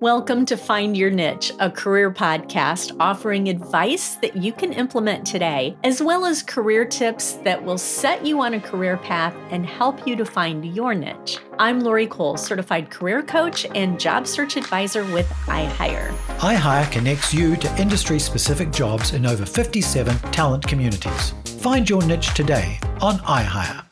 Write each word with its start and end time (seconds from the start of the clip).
Welcome 0.00 0.46
to 0.46 0.56
Find 0.56 0.96
Your 0.96 1.10
Niche, 1.10 1.52
a 1.60 1.70
career 1.70 2.10
podcast 2.10 2.96
offering 2.98 3.50
advice 3.50 4.14
that 4.22 4.34
you 4.34 4.50
can 4.50 4.72
implement 4.72 5.26
today, 5.26 5.76
as 5.84 6.02
well 6.02 6.24
as 6.24 6.42
career 6.42 6.86
tips 6.86 7.34
that 7.44 7.62
will 7.62 7.76
set 7.76 8.24
you 8.24 8.40
on 8.40 8.54
a 8.54 8.60
career 8.60 8.96
path 8.96 9.36
and 9.50 9.66
help 9.66 10.06
you 10.06 10.16
to 10.16 10.24
find 10.24 10.64
your 10.74 10.94
niche. 10.94 11.36
I'm 11.58 11.80
Lori 11.80 12.06
Cole, 12.06 12.38
certified 12.38 12.88
career 12.88 13.22
coach 13.22 13.66
and 13.74 14.00
job 14.00 14.26
search 14.26 14.56
advisor 14.56 15.04
with 15.12 15.28
iHire. 15.44 16.16
iHire 16.38 16.90
connects 16.90 17.34
you 17.34 17.54
to 17.56 17.78
industry 17.78 18.18
specific 18.18 18.72
jobs 18.72 19.12
in 19.12 19.26
over 19.26 19.44
57 19.44 20.16
talent 20.32 20.66
communities. 20.66 21.34
Find 21.60 21.86
your 21.86 22.00
niche 22.06 22.32
today 22.32 22.78
on 23.02 23.18
iHire. 23.18 23.89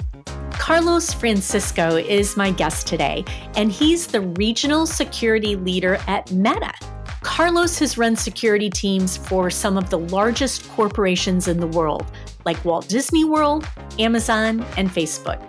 Carlos 0.68 1.14
Francisco 1.14 1.96
is 1.96 2.36
my 2.36 2.50
guest 2.50 2.86
today, 2.86 3.24
and 3.56 3.72
he's 3.72 4.06
the 4.06 4.20
regional 4.20 4.84
security 4.84 5.56
leader 5.56 5.98
at 6.06 6.30
Meta. 6.30 6.74
Carlos 7.22 7.78
has 7.78 7.96
run 7.96 8.14
security 8.14 8.68
teams 8.68 9.16
for 9.16 9.48
some 9.48 9.78
of 9.78 9.88
the 9.88 9.98
largest 9.98 10.68
corporations 10.68 11.48
in 11.48 11.58
the 11.58 11.66
world, 11.68 12.04
like 12.44 12.62
Walt 12.66 12.86
Disney 12.86 13.24
World, 13.24 13.66
Amazon, 13.98 14.62
and 14.76 14.90
Facebook. 14.90 15.42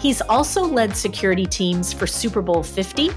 He's 0.00 0.20
also 0.20 0.64
led 0.64 0.94
security 0.94 1.46
teams 1.46 1.94
for 1.94 2.06
Super 2.06 2.42
Bowl 2.42 2.62
50, 2.62 3.08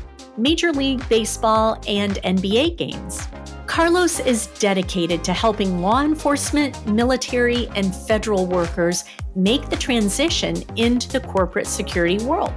Major 0.42 0.72
League 0.72 1.08
Baseball, 1.08 1.82
and 1.88 2.16
NBA 2.24 2.78
games. 2.78 3.28
Carlos 3.68 4.20
is 4.20 4.48
dedicated 4.60 5.24
to 5.24 5.34
helping 5.34 5.82
law 5.82 6.02
enforcement, 6.02 6.86
military, 6.88 7.68
and 7.76 7.96
federal 7.96 8.46
workers 8.46 9.06
make 9.36 9.70
the 9.70 9.78
transition 9.78 10.62
into 10.76 11.08
the 11.10 11.22
corporate 11.22 11.68
security 11.68 12.24
world. 12.26 12.52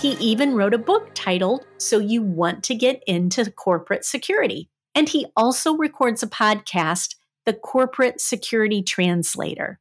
He 0.00 0.12
even 0.20 0.54
wrote 0.54 0.74
a 0.74 0.78
book 0.78 1.10
titled 1.14 1.66
So 1.78 1.98
You 1.98 2.22
Want 2.22 2.62
to 2.64 2.74
Get 2.74 3.02
into 3.06 3.50
Corporate 3.50 4.04
Security. 4.04 4.68
And 4.94 5.08
he 5.08 5.26
also 5.36 5.76
records 5.76 6.22
a 6.22 6.28
podcast, 6.28 7.16
The 7.46 7.54
Corporate 7.54 8.20
Security 8.20 8.82
Translator. 8.82 9.80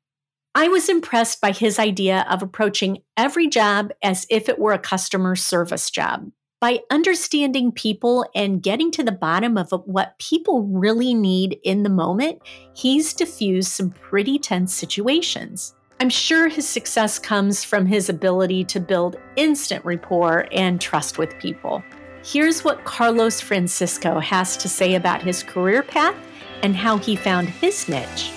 I 0.55 0.69
was 0.69 0.89
impressed 0.89 1.39
by 1.39 1.51
his 1.51 1.77
idea 1.77 2.25
of 2.27 2.41
approaching 2.41 3.03
every 3.15 3.47
job 3.47 3.91
as 4.01 4.25
if 4.31 4.49
it 4.49 4.57
were 4.57 4.73
a 4.73 4.79
customer 4.79 5.35
service 5.35 5.91
job. 5.91 6.31
By 6.59 6.79
understanding 6.89 7.71
people 7.71 8.25
and 8.33 8.63
getting 8.63 8.89
to 8.93 9.03
the 9.03 9.11
bottom 9.11 9.59
of 9.59 9.71
what 9.85 10.17
people 10.17 10.63
really 10.63 11.13
need 11.13 11.59
in 11.63 11.83
the 11.83 11.89
moment, 11.89 12.41
he's 12.73 13.13
diffused 13.13 13.69
some 13.69 13.91
pretty 13.91 14.39
tense 14.39 14.73
situations. 14.73 15.75
I'm 15.99 16.09
sure 16.09 16.47
his 16.47 16.67
success 16.67 17.19
comes 17.19 17.63
from 17.63 17.85
his 17.85 18.09
ability 18.09 18.63
to 18.65 18.79
build 18.79 19.17
instant 19.35 19.85
rapport 19.85 20.47
and 20.51 20.81
trust 20.81 21.19
with 21.19 21.37
people. 21.37 21.83
Here's 22.23 22.63
what 22.63 22.85
Carlos 22.85 23.39
Francisco 23.39 24.19
has 24.19 24.57
to 24.57 24.67
say 24.67 24.95
about 24.95 25.21
his 25.21 25.43
career 25.43 25.83
path 25.83 26.15
and 26.63 26.75
how 26.75 26.97
he 26.97 27.15
found 27.15 27.49
his 27.49 27.87
niche. 27.87 28.31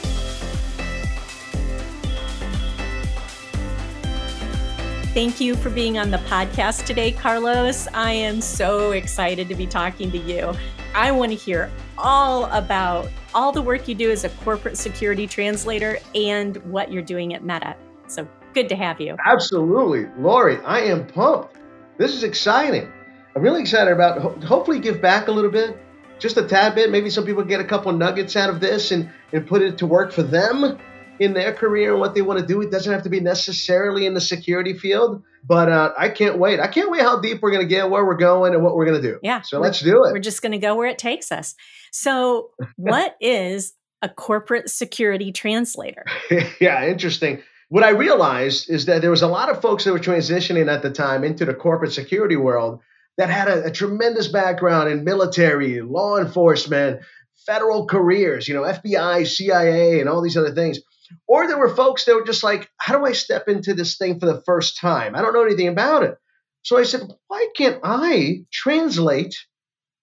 Thank 5.12 5.40
you 5.40 5.56
for 5.56 5.70
being 5.70 5.98
on 5.98 6.12
the 6.12 6.18
podcast 6.18 6.86
today, 6.86 7.10
Carlos. 7.10 7.88
I 7.92 8.12
am 8.12 8.40
so 8.40 8.92
excited 8.92 9.48
to 9.48 9.56
be 9.56 9.66
talking 9.66 10.08
to 10.12 10.18
you. 10.18 10.54
I 10.94 11.10
want 11.10 11.32
to 11.32 11.36
hear 11.36 11.68
all 11.98 12.44
about 12.52 13.08
all 13.34 13.50
the 13.50 13.60
work 13.60 13.88
you 13.88 13.96
do 13.96 14.12
as 14.12 14.22
a 14.22 14.28
corporate 14.28 14.78
security 14.78 15.26
translator 15.26 15.98
and 16.14 16.58
what 16.58 16.92
you're 16.92 17.02
doing 17.02 17.34
at 17.34 17.42
Meta. 17.42 17.74
So 18.06 18.28
good 18.54 18.68
to 18.68 18.76
have 18.76 19.00
you. 19.00 19.16
Absolutely. 19.26 20.06
Lori, 20.16 20.58
I 20.58 20.82
am 20.82 21.08
pumped. 21.08 21.56
This 21.98 22.14
is 22.14 22.22
exciting. 22.22 22.88
I'm 23.34 23.42
really 23.42 23.62
excited 23.62 23.92
about 23.92 24.44
hopefully 24.44 24.78
give 24.78 25.02
back 25.02 25.26
a 25.26 25.32
little 25.32 25.50
bit, 25.50 25.76
just 26.20 26.36
a 26.36 26.46
tad 26.46 26.76
bit. 26.76 26.88
Maybe 26.88 27.10
some 27.10 27.26
people 27.26 27.42
get 27.42 27.60
a 27.60 27.64
couple 27.64 27.90
nuggets 27.90 28.36
out 28.36 28.48
of 28.48 28.60
this 28.60 28.92
and, 28.92 29.10
and 29.32 29.44
put 29.44 29.60
it 29.60 29.78
to 29.78 29.88
work 29.88 30.12
for 30.12 30.22
them 30.22 30.78
in 31.20 31.34
their 31.34 31.52
career 31.52 31.92
and 31.92 32.00
what 32.00 32.14
they 32.14 32.22
want 32.22 32.40
to 32.40 32.46
do. 32.46 32.62
It 32.62 32.70
doesn't 32.70 32.90
have 32.90 33.02
to 33.02 33.10
be 33.10 33.20
necessarily 33.20 34.06
in 34.06 34.14
the 34.14 34.22
security 34.22 34.76
field, 34.76 35.22
but 35.44 35.70
uh, 35.70 35.92
I 35.96 36.08
can't 36.08 36.38
wait. 36.38 36.58
I 36.58 36.66
can't 36.66 36.90
wait 36.90 37.02
how 37.02 37.20
deep 37.20 37.42
we're 37.42 37.50
going 37.50 37.62
to 37.62 37.68
get, 37.68 37.90
where 37.90 38.04
we're 38.04 38.16
going, 38.16 38.54
and 38.54 38.64
what 38.64 38.74
we're 38.74 38.86
going 38.86 39.00
to 39.00 39.06
do. 39.06 39.18
Yeah. 39.22 39.42
So 39.42 39.60
let's 39.60 39.80
do 39.80 40.04
it. 40.04 40.12
We're 40.12 40.18
just 40.18 40.40
going 40.40 40.52
to 40.52 40.58
go 40.58 40.74
where 40.74 40.88
it 40.88 40.98
takes 40.98 41.30
us. 41.30 41.54
So, 41.92 42.50
what 42.76 43.16
is 43.20 43.74
a 44.00 44.08
corporate 44.08 44.70
security 44.70 45.30
translator? 45.30 46.06
yeah, 46.60 46.86
interesting. 46.86 47.42
What 47.68 47.84
I 47.84 47.90
realized 47.90 48.70
is 48.70 48.86
that 48.86 49.02
there 49.02 49.10
was 49.10 49.22
a 49.22 49.28
lot 49.28 49.50
of 49.50 49.60
folks 49.60 49.84
that 49.84 49.92
were 49.92 50.00
transitioning 50.00 50.72
at 50.72 50.82
the 50.82 50.90
time 50.90 51.22
into 51.22 51.44
the 51.44 51.54
corporate 51.54 51.92
security 51.92 52.36
world 52.36 52.80
that 53.18 53.28
had 53.28 53.46
a, 53.46 53.66
a 53.66 53.70
tremendous 53.70 54.26
background 54.26 54.90
in 54.90 55.04
military, 55.04 55.82
law 55.82 56.16
enforcement, 56.16 57.02
federal 57.46 57.86
careers, 57.86 58.48
you 58.48 58.54
know, 58.54 58.62
FBI, 58.62 59.26
CIA, 59.26 60.00
and 60.00 60.08
all 60.08 60.22
these 60.22 60.36
other 60.36 60.54
things 60.54 60.80
or 61.26 61.46
there 61.46 61.58
were 61.58 61.74
folks 61.74 62.04
that 62.04 62.14
were 62.14 62.24
just 62.24 62.42
like, 62.42 62.70
how 62.76 62.98
do 62.98 63.04
I 63.04 63.12
step 63.12 63.48
into 63.48 63.74
this 63.74 63.96
thing 63.96 64.18
for 64.18 64.26
the 64.26 64.42
first 64.46 64.78
time? 64.78 65.14
I 65.14 65.22
don't 65.22 65.32
know 65.32 65.44
anything 65.44 65.68
about 65.68 66.02
it. 66.02 66.16
So 66.62 66.78
I 66.78 66.82
said, 66.82 67.02
why 67.28 67.48
can't 67.56 67.80
I 67.82 68.44
translate 68.52 69.36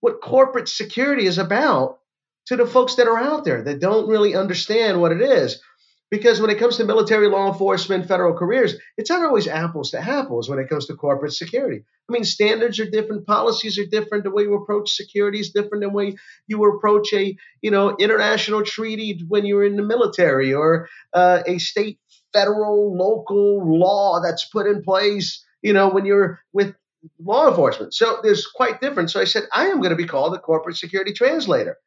what 0.02 0.22
corporate 0.22 0.70
security 0.70 1.26
is 1.26 1.38
about 1.38 2.00
to 2.48 2.56
the 2.56 2.66
folks 2.66 2.96
that 2.96 3.08
are 3.08 3.18
out 3.18 3.44
there 3.44 3.64
that 3.64 3.80
don't 3.80 4.08
really 4.10 4.36
understand 4.36 5.00
what 5.00 5.12
it 5.12 5.22
is? 5.22 5.62
Because 6.10 6.40
when 6.40 6.50
it 6.50 6.58
comes 6.58 6.78
to 6.78 6.86
military, 6.86 7.28
law 7.28 7.52
enforcement, 7.52 8.08
federal 8.08 8.34
careers, 8.34 8.76
it's 8.96 9.10
not 9.10 9.26
always 9.26 9.48
apples 9.48 9.92
to 9.92 10.00
apples 10.00 10.50
when 10.50 10.58
it 10.58 10.70
comes 10.70 10.86
to 10.86 10.96
corporate 10.96 11.34
security. 11.34 11.84
I 12.10 12.14
mean, 12.14 12.24
standards 12.24 12.80
are 12.80 12.90
different, 12.90 13.28
policies 13.28 13.78
are 13.78 13.86
different. 13.86 14.24
The 14.24 14.32
way 14.32 14.44
you 14.44 14.54
approach 14.56 14.92
security 14.92 15.40
is 15.40 15.50
different 15.50 15.82
than 15.82 15.90
the 15.90 15.96
way 15.96 16.16
you 16.48 16.64
approach 16.64 17.12
a, 17.14 17.36
you 17.62 17.72
know, 17.72 17.98
international 17.98 18.64
treaty 18.64 19.22
when 19.28 19.46
you're 19.46 19.66
in 19.66 19.76
the 19.76 19.84
military 19.84 20.54
or 20.54 20.88
uh, 21.14 21.44
a 21.46 21.58
state, 21.58 22.00
federal, 22.32 22.96
local 22.96 23.78
law 23.78 24.22
that's 24.22 24.46
put 24.46 24.68
in 24.68 24.84
place, 24.84 25.44
you 25.62 25.74
know, 25.74 25.90
when 25.90 26.06
you're 26.06 26.40
with 26.54 26.74
law 27.20 27.50
enforcement. 27.50 27.94
So 27.94 28.20
there's 28.24 28.48
quite 28.48 28.80
different. 28.80 29.12
So 29.12 29.20
I 29.20 29.26
said, 29.26 29.44
I 29.54 29.68
am 29.68 29.78
going 29.78 29.90
to 29.90 29.96
be 29.98 30.08
called 30.08 30.34
a 30.34 30.40
corporate 30.40 30.78
security 30.78 31.12
translator. 31.12 31.78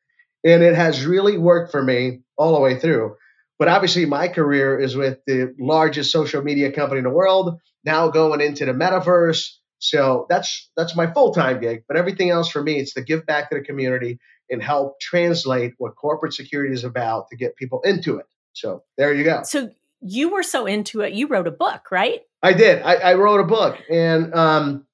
And 0.45 0.63
it 0.63 0.75
has 0.75 1.05
really 1.05 1.39
worked 1.39 1.71
for 1.71 1.83
me 1.83 2.21
all 2.37 2.55
the 2.55 2.61
way 2.61 2.79
through. 2.79 3.17
But 3.61 3.69
obviously, 3.69 4.07
my 4.07 4.27
career 4.27 4.81
is 4.81 4.97
with 4.97 5.19
the 5.27 5.55
largest 5.61 6.11
social 6.11 6.43
media 6.43 6.73
company 6.73 7.01
in 7.01 7.05
the 7.05 7.11
world. 7.11 7.61
Now 7.85 8.09
going 8.09 8.41
into 8.41 8.65
the 8.65 8.73
metaverse. 8.73 9.51
So 9.79 10.27
that's 10.31 10.71
that's 10.79 10.97
my 10.97 11.13
full 11.13 11.33
time 11.35 11.61
gig. 11.61 11.85
But 11.87 11.99
everything 11.99 12.31
else 12.31 12.51
for 12.51 12.63
me, 12.63 12.81
it's 12.81 12.95
to 12.95 13.03
give 13.03 13.27
back 13.27 13.51
to 13.51 13.59
the 13.59 13.63
community 13.63 14.19
and 14.49 14.63
help 14.63 14.99
translate 14.99 15.75
what 15.77 15.95
corporate 15.95 16.33
security 16.33 16.73
is 16.73 16.85
about 16.85 17.29
to 17.29 17.37
get 17.37 17.55
people 17.55 17.83
into 17.83 18.17
it. 18.17 18.27
So 18.55 18.83
there 18.97 19.13
you 19.13 19.25
go. 19.25 19.43
So 19.45 19.71
you 20.01 20.31
were 20.31 20.43
so 20.43 20.65
into 20.65 21.03
it, 21.03 21.13
you 21.13 21.27
wrote 21.27 21.47
a 21.47 21.53
book, 21.53 21.91
right? 21.91 22.23
I 22.43 22.55
did. 22.55 22.81
I, 22.83 22.95
I 22.95 23.15
wrote 23.15 23.41
a 23.41 23.45
book, 23.45 23.77
and 23.91 24.35
um, 24.35 24.87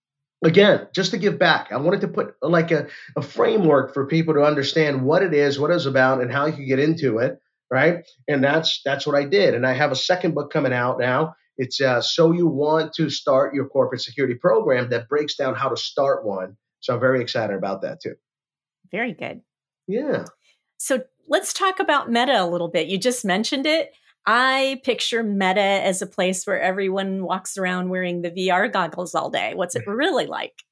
again, 0.45 0.89
just 0.93 1.13
to 1.13 1.19
give 1.19 1.39
back, 1.39 1.71
I 1.71 1.77
wanted 1.77 2.01
to 2.01 2.09
put 2.09 2.35
like 2.43 2.73
a, 2.73 2.89
a 3.17 3.23
framework 3.23 3.95
for 3.95 4.07
people 4.07 4.35
to 4.35 4.43
understand 4.43 5.05
what 5.05 5.23
it 5.23 5.33
is, 5.33 5.57
what 5.57 5.71
it's 5.71 5.87
about, 5.87 6.21
and 6.21 6.33
how 6.33 6.47
you 6.47 6.53
can 6.53 6.67
get 6.67 6.81
into 6.81 7.19
it 7.19 7.41
right? 7.71 8.07
And 8.29 8.43
that's 8.43 8.81
that's 8.85 9.07
what 9.07 9.17
I 9.17 9.25
did. 9.25 9.55
And 9.55 9.67
I 9.67 9.75
have 9.75 9.93
a 9.93 9.97
second 9.97 10.35
book 10.35 10.53
coming 10.53 10.73
out 10.73 10.99
now. 10.99 11.35
It's 11.59 11.81
uh, 11.81 12.01
so 12.03 12.33
you 12.33 12.47
want 12.47 12.93
to 12.95 13.09
start 13.11 13.55
your 13.55 13.69
corporate 13.69 14.03
security 14.03 14.35
program 14.35 14.91
that 14.91 15.09
breaks 15.09 15.37
down 15.37 15.55
how 15.55 15.69
to 15.69 15.77
start 15.77 16.27
one. 16.27 16.57
So 16.81 16.95
I'm 16.95 17.01
very 17.01 17.21
excited 17.21 17.57
about 17.57 17.83
that 17.83 18.01
too. 18.01 18.15
Very 18.91 19.13
good. 19.13 19.41
Yeah. 19.89 20.25
So 20.79 21.03
let's 21.29 21.53
talk 21.53 21.81
about 21.81 22.11
Meta 22.11 22.43
a 22.43 22.47
little 22.47 22.69
bit. 22.69 22.89
You 22.89 22.99
just 22.99 23.25
mentioned 23.25 23.67
it. 23.67 23.93
I 24.27 24.81
picture 24.85 25.23
Meta 25.23 25.61
as 25.61 26.03
a 26.03 26.07
place 26.07 26.47
where 26.47 26.61
everyone 26.61 27.25
walks 27.25 27.57
around 27.57 27.89
wearing 27.89 28.23
the 28.23 28.31
VR 28.31 28.71
goggles 28.71 29.15
all 29.15 29.31
day. 29.31 29.55
What's 29.55 29.77
it 29.77 29.85
really 29.87 30.27
like? 30.27 30.63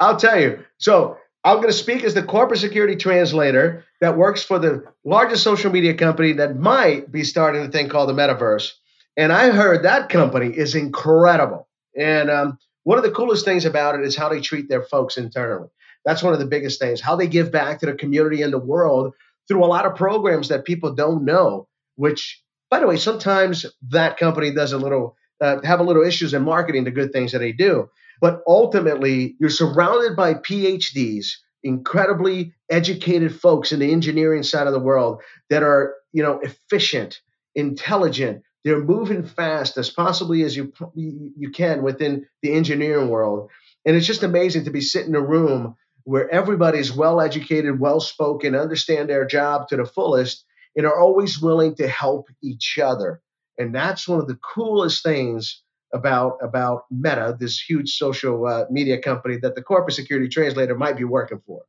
I'll 0.00 0.16
tell 0.16 0.40
you. 0.40 0.64
So 0.78 1.18
I'm 1.44 1.56
going 1.56 1.68
to 1.68 1.74
speak 1.74 2.04
as 2.04 2.14
the 2.14 2.22
corporate 2.22 2.60
security 2.60 2.96
translator 2.96 3.84
that 4.00 4.16
works 4.16 4.42
for 4.42 4.58
the 4.58 4.84
largest 5.04 5.42
social 5.42 5.70
media 5.70 5.92
company 5.92 6.32
that 6.34 6.58
might 6.58 7.12
be 7.12 7.22
starting 7.22 7.62
a 7.62 7.68
thing 7.68 7.90
called 7.90 8.08
the 8.08 8.14
metaverse. 8.14 8.72
And 9.16 9.30
I 9.30 9.50
heard 9.50 9.84
that 9.84 10.08
company 10.08 10.56
is 10.56 10.74
incredible. 10.74 11.68
And 11.96 12.30
um, 12.30 12.58
one 12.84 12.96
of 12.98 13.04
the 13.04 13.10
coolest 13.10 13.44
things 13.44 13.66
about 13.66 13.94
it 13.94 14.06
is 14.06 14.16
how 14.16 14.30
they 14.30 14.40
treat 14.40 14.68
their 14.70 14.82
folks 14.82 15.18
internally. 15.18 15.68
That's 16.06 16.22
one 16.22 16.32
of 16.32 16.38
the 16.38 16.46
biggest 16.46 16.80
things, 16.80 17.00
how 17.00 17.16
they 17.16 17.26
give 17.28 17.52
back 17.52 17.80
to 17.80 17.86
the 17.86 17.94
community 17.94 18.42
and 18.42 18.52
the 18.52 18.58
world 18.58 19.14
through 19.46 19.64
a 19.64 19.66
lot 19.66 19.86
of 19.86 19.96
programs 19.96 20.48
that 20.48 20.64
people 20.64 20.94
don't 20.94 21.24
know, 21.24 21.68
which, 21.96 22.42
by 22.70 22.80
the 22.80 22.86
way, 22.86 22.96
sometimes 22.96 23.66
that 23.90 24.16
company 24.16 24.52
does 24.52 24.72
a 24.72 24.78
little, 24.78 25.16
uh, 25.40 25.60
have 25.62 25.80
a 25.80 25.84
little 25.84 26.02
issues 26.02 26.32
in 26.32 26.42
marketing 26.42 26.84
the 26.84 26.90
good 26.90 27.12
things 27.12 27.32
that 27.32 27.38
they 27.38 27.52
do. 27.52 27.90
But 28.20 28.42
ultimately, 28.46 29.36
you're 29.38 29.50
surrounded 29.50 30.16
by 30.16 30.34
PhDs, 30.34 31.26
incredibly 31.62 32.54
educated 32.70 33.38
folks 33.40 33.72
in 33.72 33.80
the 33.80 33.92
engineering 33.92 34.42
side 34.42 34.66
of 34.66 34.72
the 34.72 34.80
world 34.80 35.22
that 35.50 35.62
are, 35.62 35.94
you 36.12 36.22
know, 36.22 36.40
efficient, 36.40 37.20
intelligent. 37.54 38.42
They're 38.64 38.82
moving 38.82 39.24
fast 39.24 39.76
as 39.76 39.90
possibly 39.90 40.42
as 40.42 40.56
you 40.56 40.72
you 40.94 41.50
can 41.50 41.82
within 41.82 42.26
the 42.42 42.52
engineering 42.52 43.08
world. 43.08 43.50
And 43.84 43.96
it's 43.96 44.06
just 44.06 44.22
amazing 44.22 44.64
to 44.64 44.70
be 44.70 44.80
sitting 44.80 45.10
in 45.10 45.16
a 45.16 45.20
room 45.20 45.76
where 46.04 46.30
everybody's 46.30 46.92
well 46.92 47.20
educated, 47.20 47.80
well 47.80 48.00
spoken, 48.00 48.54
understand 48.54 49.08
their 49.08 49.26
job 49.26 49.68
to 49.68 49.76
the 49.76 49.84
fullest, 49.84 50.44
and 50.76 50.86
are 50.86 50.98
always 50.98 51.40
willing 51.40 51.74
to 51.76 51.88
help 51.88 52.28
each 52.42 52.78
other. 52.82 53.20
And 53.58 53.74
that's 53.74 54.08
one 54.08 54.20
of 54.20 54.26
the 54.26 54.38
coolest 54.54 55.02
things 55.02 55.62
about 55.94 56.38
about 56.42 56.84
Meta, 56.90 57.36
this 57.38 57.58
huge 57.58 57.96
social 57.96 58.46
uh, 58.46 58.64
media 58.70 59.00
company 59.00 59.38
that 59.38 59.54
the 59.54 59.62
corporate 59.62 59.94
security 59.94 60.28
translator 60.28 60.74
might 60.74 60.96
be 60.96 61.04
working 61.04 61.40
for. 61.46 61.62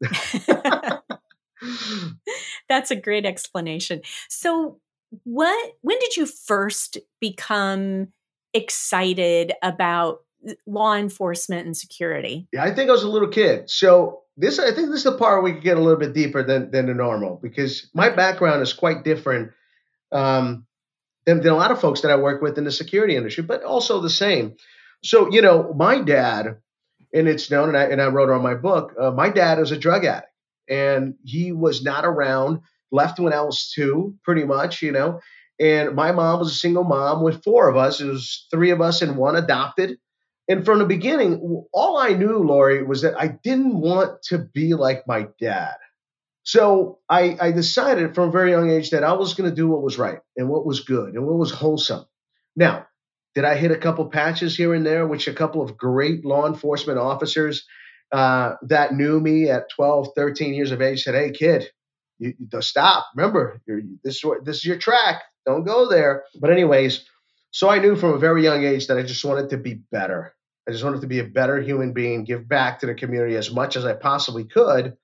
That's 2.68 2.90
a 2.90 2.96
great 2.96 3.26
explanation. 3.26 4.02
So, 4.28 4.80
what 5.24 5.72
when 5.80 5.98
did 5.98 6.16
you 6.16 6.26
first 6.26 6.98
become 7.20 8.08
excited 8.54 9.52
about 9.62 10.20
law 10.66 10.94
enforcement 10.94 11.66
and 11.66 11.76
security? 11.76 12.48
Yeah, 12.52 12.64
I 12.64 12.74
think 12.74 12.88
I 12.88 12.92
was 12.92 13.02
a 13.02 13.08
little 13.08 13.28
kid. 13.28 13.68
So 13.68 14.22
this, 14.36 14.58
I 14.58 14.72
think 14.72 14.88
this 14.88 14.98
is 14.98 15.04
the 15.04 15.12
part 15.12 15.42
where 15.42 15.52
we 15.52 15.52
can 15.52 15.60
get 15.60 15.76
a 15.76 15.80
little 15.80 15.98
bit 15.98 16.14
deeper 16.14 16.42
than 16.42 16.70
than 16.70 16.86
the 16.86 16.94
normal 16.94 17.38
because 17.42 17.90
my 17.94 18.08
background 18.10 18.62
is 18.62 18.72
quite 18.72 19.04
different 19.04 19.52
um, 20.12 20.66
than, 21.26 21.40
than 21.40 21.52
a 21.52 21.56
lot 21.56 21.70
of 21.70 21.80
folks 21.80 22.00
that 22.02 22.10
I 22.10 22.16
work 22.16 22.42
with 22.42 22.58
in 22.58 22.64
the 22.64 22.72
security 22.72 23.16
industry, 23.16 23.42
but 23.42 23.62
also 23.62 24.00
the 24.00 24.10
same. 24.10 24.56
So 25.02 25.30
you 25.30 25.42
know, 25.42 25.72
my 25.74 26.00
dad, 26.00 26.58
and 27.14 27.28
it's 27.28 27.50
known, 27.50 27.68
and 27.68 27.78
I 27.78 27.84
and 27.84 28.00
I 28.00 28.06
wrote 28.06 28.30
on 28.30 28.42
my 28.42 28.54
book. 28.54 28.94
Uh, 29.00 29.10
my 29.10 29.30
dad 29.30 29.58
is 29.58 29.72
a 29.72 29.78
drug 29.78 30.04
addict, 30.04 30.28
and 30.68 31.14
he 31.24 31.52
was 31.52 31.82
not 31.82 32.04
around. 32.04 32.60
Left 32.92 33.20
when 33.20 33.32
I 33.32 33.42
was 33.42 33.70
two, 33.72 34.16
pretty 34.24 34.44
much, 34.44 34.82
you 34.82 34.90
know. 34.90 35.20
And 35.60 35.94
my 35.94 36.10
mom 36.10 36.40
was 36.40 36.50
a 36.50 36.54
single 36.54 36.82
mom 36.82 37.22
with 37.22 37.44
four 37.44 37.68
of 37.68 37.76
us. 37.76 38.00
It 38.00 38.06
was 38.06 38.46
three 38.50 38.70
of 38.70 38.80
us 38.80 39.02
and 39.02 39.16
one 39.16 39.36
adopted 39.36 39.98
and 40.50 40.64
from 40.64 40.80
the 40.80 40.84
beginning, 40.84 41.64
all 41.72 41.96
I 41.96 42.08
knew, 42.08 42.38
Lori, 42.38 42.82
was 42.82 43.02
that 43.02 43.14
I 43.16 43.28
didn't 43.28 43.80
want 43.80 44.20
to 44.24 44.38
be 44.38 44.74
like 44.74 45.06
my 45.06 45.28
dad. 45.40 45.76
So 46.42 46.98
I, 47.08 47.36
I 47.40 47.52
decided 47.52 48.14
from 48.14 48.28
a 48.28 48.32
very 48.32 48.50
young 48.50 48.70
age 48.70 48.90
that 48.90 49.04
I 49.04 49.12
was 49.12 49.34
going 49.34 49.48
to 49.48 49.54
do 49.54 49.68
what 49.68 49.82
was 49.82 49.98
right 49.98 50.20
and 50.36 50.48
what 50.48 50.66
was 50.66 50.80
good 50.80 51.14
and 51.14 51.26
what 51.26 51.36
was 51.36 51.52
wholesome. 51.52 52.06
Now, 52.56 52.86
did 53.34 53.44
I 53.44 53.56
hit 53.56 53.70
a 53.70 53.76
couple 53.76 54.06
patches 54.08 54.56
here 54.56 54.74
and 54.74 54.84
there, 54.84 55.06
which 55.06 55.28
a 55.28 55.34
couple 55.34 55.62
of 55.62 55.76
great 55.76 56.24
law 56.24 56.46
enforcement 56.46 56.98
officers 56.98 57.66
uh, 58.12 58.54
that 58.62 58.94
knew 58.94 59.20
me 59.20 59.48
at 59.50 59.70
12, 59.70 60.08
13 60.16 60.54
years 60.54 60.72
of 60.72 60.82
age 60.82 61.04
said, 61.04 61.14
Hey, 61.14 61.30
kid, 61.30 61.68
you, 62.18 62.34
you 62.38 62.62
stop. 62.62 63.06
Remember, 63.14 63.60
this, 64.02 64.16
is 64.16 64.24
this 64.42 64.56
is 64.58 64.64
your 64.64 64.78
track. 64.78 65.22
Don't 65.46 65.64
go 65.64 65.88
there. 65.88 66.24
But, 66.40 66.50
anyways, 66.50 67.04
so 67.52 67.68
I 67.68 67.78
knew 67.78 67.96
from 67.96 68.14
a 68.14 68.18
very 68.18 68.42
young 68.42 68.64
age 68.64 68.88
that 68.88 68.98
I 68.98 69.02
just 69.02 69.24
wanted 69.24 69.50
to 69.50 69.56
be 69.56 69.74
better. 69.74 70.34
I 70.68 70.72
just 70.72 70.84
wanted 70.84 71.00
to 71.00 71.06
be 71.06 71.20
a 71.20 71.24
better 71.24 71.60
human 71.60 71.92
being, 71.92 72.24
give 72.24 72.48
back 72.48 72.80
to 72.80 72.86
the 72.86 72.94
community 72.94 73.36
as 73.36 73.50
much 73.50 73.76
as 73.76 73.84
I 73.84 73.94
possibly 73.94 74.44
could. 74.44 74.96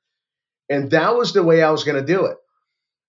And 0.69 0.91
that 0.91 1.17
was 1.17 1.33
the 1.33 1.43
way 1.43 1.63
I 1.63 1.71
was 1.71 1.85
going 1.85 2.01
to 2.01 2.07
do 2.07 2.27
it. 2.27 2.37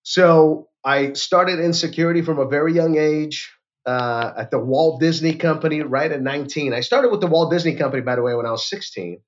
So 0.02 0.68
I 0.84 1.12
started 1.14 1.58
in 1.58 1.72
security 1.72 2.22
from 2.22 2.38
a 2.38 2.46
very 2.46 2.72
young 2.72 2.96
age 2.96 3.52
uh, 3.84 4.32
at 4.36 4.50
the 4.50 4.58
Walt 4.58 5.00
Disney 5.00 5.34
Company 5.34 5.82
right 5.82 6.10
at 6.10 6.22
19. 6.22 6.72
I 6.72 6.80
started 6.80 7.10
with 7.10 7.20
the 7.20 7.26
Walt 7.26 7.50
Disney 7.50 7.74
Company, 7.74 8.02
by 8.02 8.16
the 8.16 8.22
way, 8.22 8.34
when 8.34 8.46
I 8.46 8.50
was 8.50 8.68
16, 8.68 9.20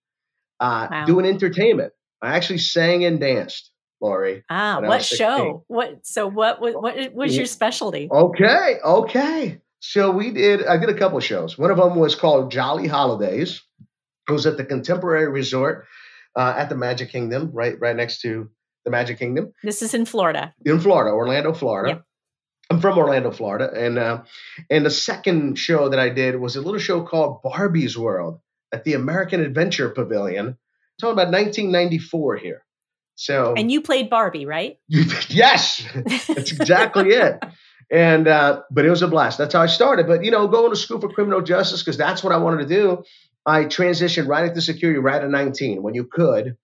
uh, 0.61 0.89
wow. 0.91 1.05
doing 1.07 1.27
entertainment. 1.27 1.93
I 2.23 2.37
actually 2.37 2.59
sang 2.59 3.05
and 3.05 3.19
danced. 3.19 3.71
Lori. 4.01 4.45
Ah, 4.49 4.81
what 4.81 5.05
show? 5.05 5.65
What? 5.67 6.07
So 6.07 6.27
what? 6.27 6.61
What, 6.61 6.81
what 6.81 7.15
was 7.15 7.37
your 7.37 7.47
specialty? 7.47 8.09
Okay, 8.11 8.77
okay. 8.83 9.61
So 9.81 10.11
we 10.11 10.31
did. 10.31 10.65
I 10.65 10.79
did 10.79 10.89
a 10.89 10.95
couple 10.95 11.19
of 11.19 11.25
shows. 11.25 11.59
One 11.59 11.71
of 11.71 11.77
them 11.77 11.97
was 11.97 12.15
called 12.15 12.51
Jolly 12.51 12.87
Holidays. 12.87 13.63
It 14.29 14.33
was 14.33 14.47
at 14.47 14.57
the 14.57 14.65
Contemporary 14.65 15.29
Resort 15.29 15.87
uh, 16.37 16.55
at 16.57 16.69
the 16.69 16.77
Magic 16.77 17.11
Kingdom, 17.11 17.51
right, 17.53 17.79
right 17.81 17.97
next 17.97 18.21
to 18.23 18.51
the 18.85 18.91
Magic 18.91 19.19
Kingdom. 19.19 19.53
This 19.63 19.83
is 19.83 19.95
in 19.95 20.07
Florida. 20.07 20.55
In 20.65 20.81
Florida, 20.81 21.11
Orlando, 21.15 21.53
Florida. 21.53 22.05
I'm 22.71 22.81
from 22.81 22.99
Orlando, 22.99 23.33
Florida, 23.33 23.69
and 23.75 23.99
uh, 23.99 24.23
and 24.71 24.87
the 24.87 24.91
second 24.91 25.59
show 25.59 25.89
that 25.89 25.99
I 25.99 26.09
did 26.09 26.39
was 26.39 26.55
a 26.55 26.61
little 26.61 26.79
show 26.79 27.03
called 27.03 27.43
Barbie's 27.43 27.99
World 27.99 28.39
at 28.73 28.85
the 28.85 28.95
American 28.95 29.41
Adventure 29.41 29.91
Pavilion. 29.91 30.47
I'm 30.47 30.57
talking 31.01 31.15
about 31.15 31.33
1994 31.33 32.37
here. 32.37 32.65
So 33.17 33.55
and 33.57 33.73
you 33.73 33.81
played 33.81 34.09
Barbie, 34.09 34.47
right? 34.47 34.79
yes, 34.89 35.85
that's 35.95 36.53
exactly 36.53 37.11
it. 37.11 37.43
And 37.91 38.29
uh, 38.29 38.63
but 38.71 38.87
it 38.87 38.91
was 38.91 39.03
a 39.03 39.09
blast. 39.09 39.37
That's 39.37 39.53
how 39.53 39.63
I 39.63 39.67
started. 39.67 40.07
But 40.07 40.25
you 40.25 40.31
know, 40.31 40.47
going 40.47 40.71
to 40.71 40.77
school 40.77 41.01
for 41.01 41.09
criminal 41.09 41.43
justice 41.43 41.83
because 41.83 41.97
that's 41.97 42.23
what 42.23 42.33
I 42.33 42.37
wanted 42.37 42.69
to 42.69 42.75
do. 42.75 43.03
I 43.47 43.65
transitioned 43.65 44.29
right 44.29 44.47
into 44.47 44.61
security 44.61 44.99
right 44.99 45.23
at 45.23 45.31
19. 45.31 45.83
When 45.83 45.95
you 45.95 46.05
could, 46.05 46.57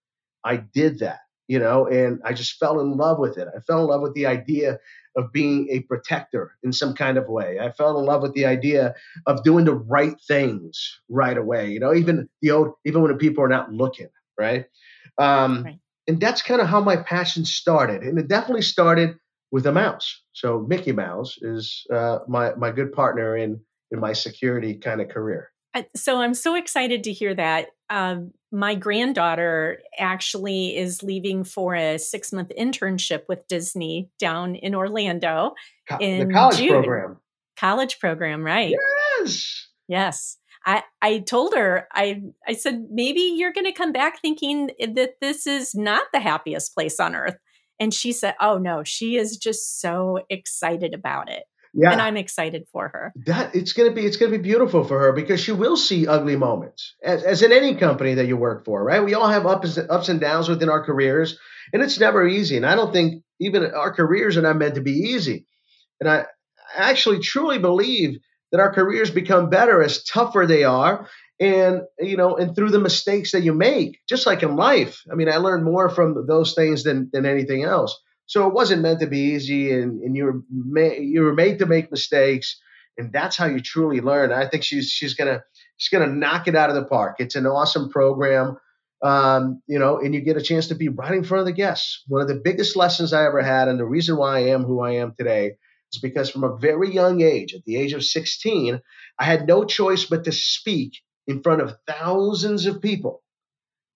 I 0.45 0.57
did 0.57 1.01
that. 1.01 1.21
You 1.49 1.61
know, 1.61 1.87
and 1.87 2.21
I 2.25 2.33
just 2.33 2.59
fell 2.59 2.81
in 2.81 2.97
love 2.97 3.21
with 3.21 3.39
it. 3.39 3.47
I 3.57 3.61
fell 3.61 3.83
in 3.83 3.87
love 3.87 4.01
with 4.01 4.15
the 4.15 4.27
idea 4.27 4.81
of 5.17 5.33
being 5.33 5.69
a 5.71 5.81
protector 5.81 6.57
in 6.65 6.73
some 6.73 6.93
kind 6.95 7.17
of 7.17 7.29
way. 7.29 7.61
I 7.61 7.71
fell 7.71 7.99
in 8.01 8.05
love 8.05 8.23
with 8.23 8.35
the 8.35 8.47
idea 8.47 8.95
of 9.27 9.45
doing 9.45 9.65
the 9.65 9.75
right 9.75 10.17
things 10.27 11.01
right 11.09 11.37
away. 11.37 11.71
You 11.71 11.79
know, 11.79 11.95
even 11.95 12.29
the 12.43 12.51
old, 12.51 12.73
even 12.85 13.03
when 13.03 13.17
people 13.19 13.45
are 13.45 13.49
not 13.49 13.73
looking, 13.73 14.09
right? 14.37 14.67
Um, 15.19 15.63
right. 15.63 15.79
And 16.09 16.21
that's 16.21 16.43
kind 16.43 16.61
of 16.61 16.67
how 16.67 16.81
my 16.81 16.97
passion 16.97 17.45
started, 17.45 18.03
and 18.03 18.19
it 18.19 18.29
definitely 18.29 18.63
started 18.63 19.17
with 19.51 19.67
a 19.67 19.73
mouse. 19.73 20.23
So 20.33 20.65
Mickey 20.69 20.93
Mouse 20.93 21.37
is 21.41 21.85
uh, 21.93 22.19
my 22.29 22.55
my 22.55 22.71
good 22.71 22.93
partner 22.93 23.37
in 23.37 23.61
in 23.91 24.01
my 24.01 24.13
security 24.13 24.75
kind 24.75 25.01
of 25.01 25.09
career. 25.09 25.51
So 25.95 26.21
I'm 26.21 26.35
so 26.35 26.55
excited 26.55 27.05
to 27.05 27.13
hear 27.13 27.35
that. 27.35 27.69
Um, 27.91 28.33
my 28.53 28.75
granddaughter 28.75 29.81
actually 29.99 30.77
is 30.77 31.03
leaving 31.03 31.45
for 31.45 31.75
a 31.75 31.99
six 31.99 32.33
month 32.33 32.51
internship 32.59 33.23
with 33.29 33.47
Disney 33.49 34.11
down 34.19 34.55
in 34.55 34.75
Orlando. 34.75 35.55
Co- 35.89 35.99
in 35.99 36.29
the 36.29 36.35
college 36.35 36.59
June. 36.59 36.69
program. 36.69 37.17
College 37.57 37.99
program, 37.99 38.43
right? 38.43 38.75
Yes. 39.21 39.69
Yes. 39.89 40.39
I, 40.65 40.83
I 41.01 41.19
told 41.21 41.55
her, 41.55 41.87
I, 41.93 42.23
I 42.47 42.55
said, 42.55 42.87
maybe 42.91 43.21
you're 43.21 43.53
going 43.53 43.67
to 43.67 43.73
come 43.73 43.93
back 43.93 44.21
thinking 44.21 44.71
that 44.79 45.15
this 45.21 45.47
is 45.47 45.75
not 45.75 46.05
the 46.13 46.19
happiest 46.19 46.75
place 46.75 46.99
on 46.99 47.15
earth. 47.15 47.37
And 47.79 47.95
she 47.95 48.13
said, 48.13 48.35
Oh 48.41 48.59
no, 48.59 48.83
she 48.85 49.17
is 49.17 49.37
just 49.37 49.81
so 49.81 50.21
excited 50.31 50.95
about 50.95 51.31
it. 51.31 51.45
Yeah. 51.79 51.93
And 51.93 52.01
I'm 52.01 52.17
excited 52.17 52.67
for 52.73 52.89
her. 52.89 53.13
That 53.27 53.55
it's 53.55 53.75
gonna 53.75 53.93
be 53.93 54.07
it's 54.07 54.17
gonna 54.17 54.33
be 54.33 54.39
beautiful 54.39 54.83
for 54.83 54.99
her 54.99 55.13
because 55.13 55.41
she 55.41 55.53
will 55.53 55.77
see 55.77 56.07
ugly 56.07 56.37
moments. 56.37 56.95
As, 57.03 57.23
as 57.23 57.43
in 57.43 57.53
any 57.53 57.75
company 57.75 58.15
that 58.15 58.27
you 58.27 58.37
work 58.37 58.65
for, 58.65 58.83
right? 58.83 59.05
We 59.05 59.13
all 59.13 59.29
have 59.29 59.47
ups 59.47 59.79
ups 59.79 60.09
and 60.09 60.19
downs 60.19 60.49
within 60.49 60.71
our 60.71 60.83
careers, 60.83 61.39
and 61.73 61.83
it's 61.83 62.01
never 62.01 62.27
easy. 62.27 62.57
And 62.57 62.65
I 62.65 62.77
don't 62.77 62.93
think 62.93 63.23
even 63.41 63.75
our 63.75 63.93
careers 63.93 64.39
are 64.39 64.43
not 64.43 64.57
meant 64.57 64.77
to 64.77 64.81
be 64.81 64.93
easy. 64.93 65.45
And 66.01 66.09
I 66.09 66.25
actually 66.75 67.21
truly 67.21 67.59
believe 67.59 68.19
that 68.53 68.61
our 68.61 68.73
careers 68.73 69.11
become 69.11 69.51
better 69.51 69.83
as 69.83 70.03
tougher 70.03 70.47
they 70.47 70.65
are 70.65 71.09
and 71.39 71.83
you 71.99 72.17
know 72.17 72.37
and 72.37 72.55
through 72.55 72.71
the 72.71 72.79
mistakes 72.79 73.33
that 73.33 73.43
you 73.43 73.53
make 73.53 73.99
just 74.09 74.27
like 74.27 74.43
in 74.43 74.57
life 74.57 75.03
i 75.13 75.15
mean 75.15 75.29
i 75.29 75.37
learned 75.37 75.65
more 75.65 75.91
from 75.91 76.27
those 76.27 76.55
things 76.55 76.83
than 76.83 77.11
than 77.13 77.27
anything 77.27 77.63
else 77.63 78.01
so 78.27 78.47
it 78.47 78.55
wasn't 78.55 78.83
meant 78.83 79.01
to 79.01 79.07
be 79.07 79.35
easy 79.35 79.73
and, 79.73 80.03
and 80.03 80.17
you 80.17 80.25
were 80.25 80.43
ma- 80.51 80.95
you 80.99 81.23
were 81.23 81.35
made 81.35 81.59
to 81.61 81.67
make 81.67 81.91
mistakes 81.91 82.61
and 82.99 83.13
that's 83.13 83.37
how 83.37 83.47
you 83.47 83.61
truly 83.61 84.01
learn. 84.01 84.33
I 84.33 84.49
think 84.49 84.65
she's 84.65 84.91
she's 84.91 85.15
gonna 85.15 85.43
she's 85.77 85.97
gonna 85.97 86.13
knock 86.13 86.49
it 86.49 86.57
out 86.57 86.71
of 86.71 86.77
the 86.77 86.85
park. 86.85 87.17
It's 87.19 87.37
an 87.37 87.47
awesome 87.47 87.91
program 87.91 88.57
um, 89.03 89.63
you 89.67 89.79
know 89.79 89.99
and 89.99 90.15
you 90.15 90.21
get 90.21 90.37
a 90.37 90.43
chance 90.43 90.69
to 90.69 90.75
be 90.75 90.89
right 90.89 91.15
in 91.15 91.25
front 91.25 91.41
of 91.41 91.47
the 91.47 91.53
guests. 91.53 92.03
One 92.09 92.23
of 92.23 92.29
the 92.29 92.41
biggest 92.43 92.77
lessons 92.77 93.13
i 93.13 93.25
ever 93.27 93.43
had 93.43 93.69
and 93.69 93.79
the 93.79 93.85
reason 93.85 94.17
why 94.17 94.37
i 94.37 94.41
am 94.49 94.65
who 94.65 94.81
i 94.81 94.93
am 94.93 95.15
today 95.17 95.53
is 95.93 96.01
because 96.01 96.31
from 96.31 96.45
a 96.45 96.57
very 96.57 96.93
young 96.93 97.21
age 97.21 97.55
at 97.55 97.65
the 97.65 97.77
age 97.77 97.93
of 97.93 98.05
16 98.05 98.81
i 99.19 99.25
had 99.25 99.47
no 99.47 99.65
choice 99.65 100.05
but 100.05 100.25
to 100.25 100.33
speak 100.33 100.95
in 101.27 101.43
front 101.43 101.61
of 101.61 101.77
thousands 101.87 102.67
of 102.67 102.81
people, 102.81 103.23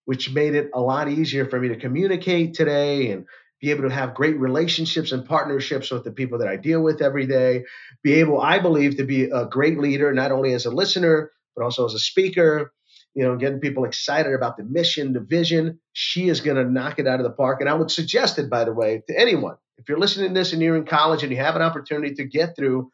which 0.05 0.33
made 0.33 0.55
it 0.55 0.71
a 0.75 0.81
lot 0.81 1.09
easier 1.09 1.47
for 1.47 1.61
me 1.61 1.69
to 1.69 1.77
communicate 1.77 2.55
today 2.55 3.13
and 3.13 3.27
be 3.61 3.71
able 3.71 3.89
to 3.89 3.95
have 3.95 4.15
great 4.15 4.39
relationships 4.39 5.13
and 5.13 5.27
partnerships 5.27 5.91
with 5.91 6.05
the 6.05 6.11
people 6.11 6.39
that 6.39 6.49
I 6.49 6.57
deal 6.57 6.83
with 6.83 7.03
every 7.03 7.27
day. 7.27 7.65
Be 8.03 8.15
able, 8.15 8.41
I 8.41 8.59
believe, 8.59 8.97
to 8.97 9.05
be 9.05 9.25
a 9.25 9.47
great 9.47 9.79
leader, 9.79 10.13
not 10.13 10.33
only 10.33 10.55
as 10.55 10.67
a 10.67 10.71
listener, 10.71 11.31
but 11.55 11.65
also 11.65 11.85
as 11.85 11.95
a 11.95 11.99
speaker, 11.99 12.73
you 13.15 13.25
know, 13.25 13.37
getting 13.37 13.61
people 13.61 13.85
excited 13.85 14.33
about 14.33 14.57
the 14.57 14.65
mission, 14.65 15.13
the 15.13 15.21
vision. 15.21 15.79
She 15.93 16.29
is 16.29 16.41
going 16.41 16.57
to 16.57 16.71
knock 16.71 16.99
it 16.99 17.07
out 17.07 17.21
of 17.21 17.25
the 17.25 17.33
park. 17.33 17.61
And 17.61 17.69
I 17.69 17.75
would 17.75 17.91
suggest 17.91 18.39
it, 18.39 18.49
by 18.49 18.65
the 18.65 18.73
way, 18.73 19.03
to 19.09 19.19
anyone. 19.19 19.57
If 19.77 19.89
you're 19.89 19.99
listening 19.99 20.29
to 20.29 20.35
this 20.35 20.53
and 20.53 20.63
you're 20.63 20.77
in 20.77 20.87
college 20.87 21.23
and 21.23 21.31
you 21.33 21.39
have 21.39 21.57
an 21.57 21.63
opportunity 21.63 22.15
to 22.15 22.25
get 22.25 22.57
through 22.57 22.91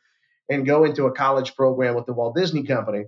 and 0.48 0.66
go 0.66 0.84
into 0.84 1.06
a 1.06 1.12
college 1.12 1.54
program 1.54 1.94
with 1.94 2.06
the 2.06 2.12
Walt 2.12 2.34
Disney 2.34 2.64
Company, 2.64 3.04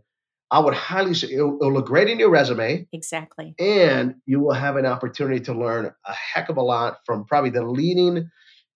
I 0.51 0.61
would 0.61 0.75
highly 0.75 1.15
say 1.15 1.29
it'll, 1.33 1.57
it'll, 1.57 1.73
look 1.73 1.87
great 1.87 2.09
in 2.09 2.19
your 2.19 2.31
resume. 2.31 2.87
Exactly. 2.93 3.55
And 3.59 4.15
you 4.25 4.41
will 4.41 4.55
have 4.55 4.77
an 4.77 4.87
opportunity 4.87 5.41
to 5.41 5.53
learn 5.53 5.93
a 6.07 6.13
heck 6.13 6.49
of 6.49 6.57
a 6.57 6.63
lot 6.63 6.99
from 7.05 7.27
probably 7.27 7.51
the 7.51 7.65
leading 7.65 8.31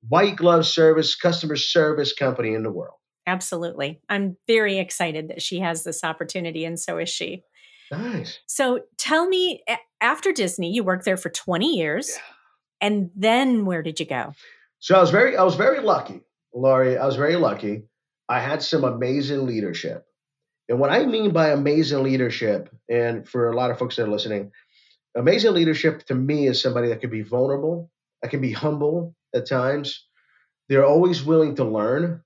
white 0.08 0.36
glove 0.36 0.66
service, 0.66 1.14
customer 1.14 1.56
service 1.56 2.12
company 2.12 2.54
in 2.54 2.62
the 2.62 2.70
world. 2.70 2.96
Absolutely. 3.26 4.00
I'm 4.08 4.36
very 4.46 4.78
excited 4.78 5.28
that 5.28 5.42
she 5.42 5.60
has 5.60 5.84
this 5.84 6.02
opportunity, 6.02 6.64
and 6.64 6.78
so 6.78 6.98
is 6.98 7.08
she. 7.08 7.44
Nice. 7.90 8.40
So 8.46 8.80
tell 8.98 9.28
me, 9.28 9.62
after 10.00 10.32
Disney, 10.32 10.72
you 10.72 10.82
worked 10.82 11.04
there 11.04 11.16
for 11.16 11.30
20 11.30 11.76
years. 11.76 12.10
Yeah. 12.10 12.22
And 12.80 13.10
then 13.14 13.64
where 13.64 13.82
did 13.82 14.00
you 14.00 14.06
go? 14.06 14.34
So 14.80 14.96
I 14.96 15.00
was 15.00 15.10
very 15.10 15.36
I 15.36 15.44
was 15.44 15.54
very 15.54 15.80
lucky, 15.80 16.22
Lori. 16.52 16.98
I 16.98 17.06
was 17.06 17.14
very 17.14 17.36
lucky. 17.36 17.84
I 18.28 18.40
had 18.40 18.62
some 18.62 18.82
amazing 18.82 19.46
leadership. 19.46 20.04
And 20.68 20.78
what 20.78 20.90
I 20.90 21.04
mean 21.06 21.32
by 21.32 21.50
amazing 21.50 22.02
leadership, 22.02 22.68
and 22.88 23.28
for 23.28 23.50
a 23.50 23.56
lot 23.56 23.70
of 23.70 23.78
folks 23.78 23.96
that 23.96 24.04
are 24.04 24.10
listening, 24.10 24.52
amazing 25.16 25.52
leadership 25.52 26.04
to 26.06 26.14
me 26.14 26.46
is 26.46 26.62
somebody 26.62 26.88
that 26.88 27.00
can 27.00 27.10
be 27.10 27.22
vulnerable, 27.22 27.90
that 28.22 28.30
can 28.30 28.40
be 28.40 28.52
humble 28.52 29.14
at 29.34 29.48
times. 29.48 30.06
They're 30.68 30.86
always 30.86 31.24
willing 31.24 31.56
to 31.56 31.64
learn, 31.64 32.22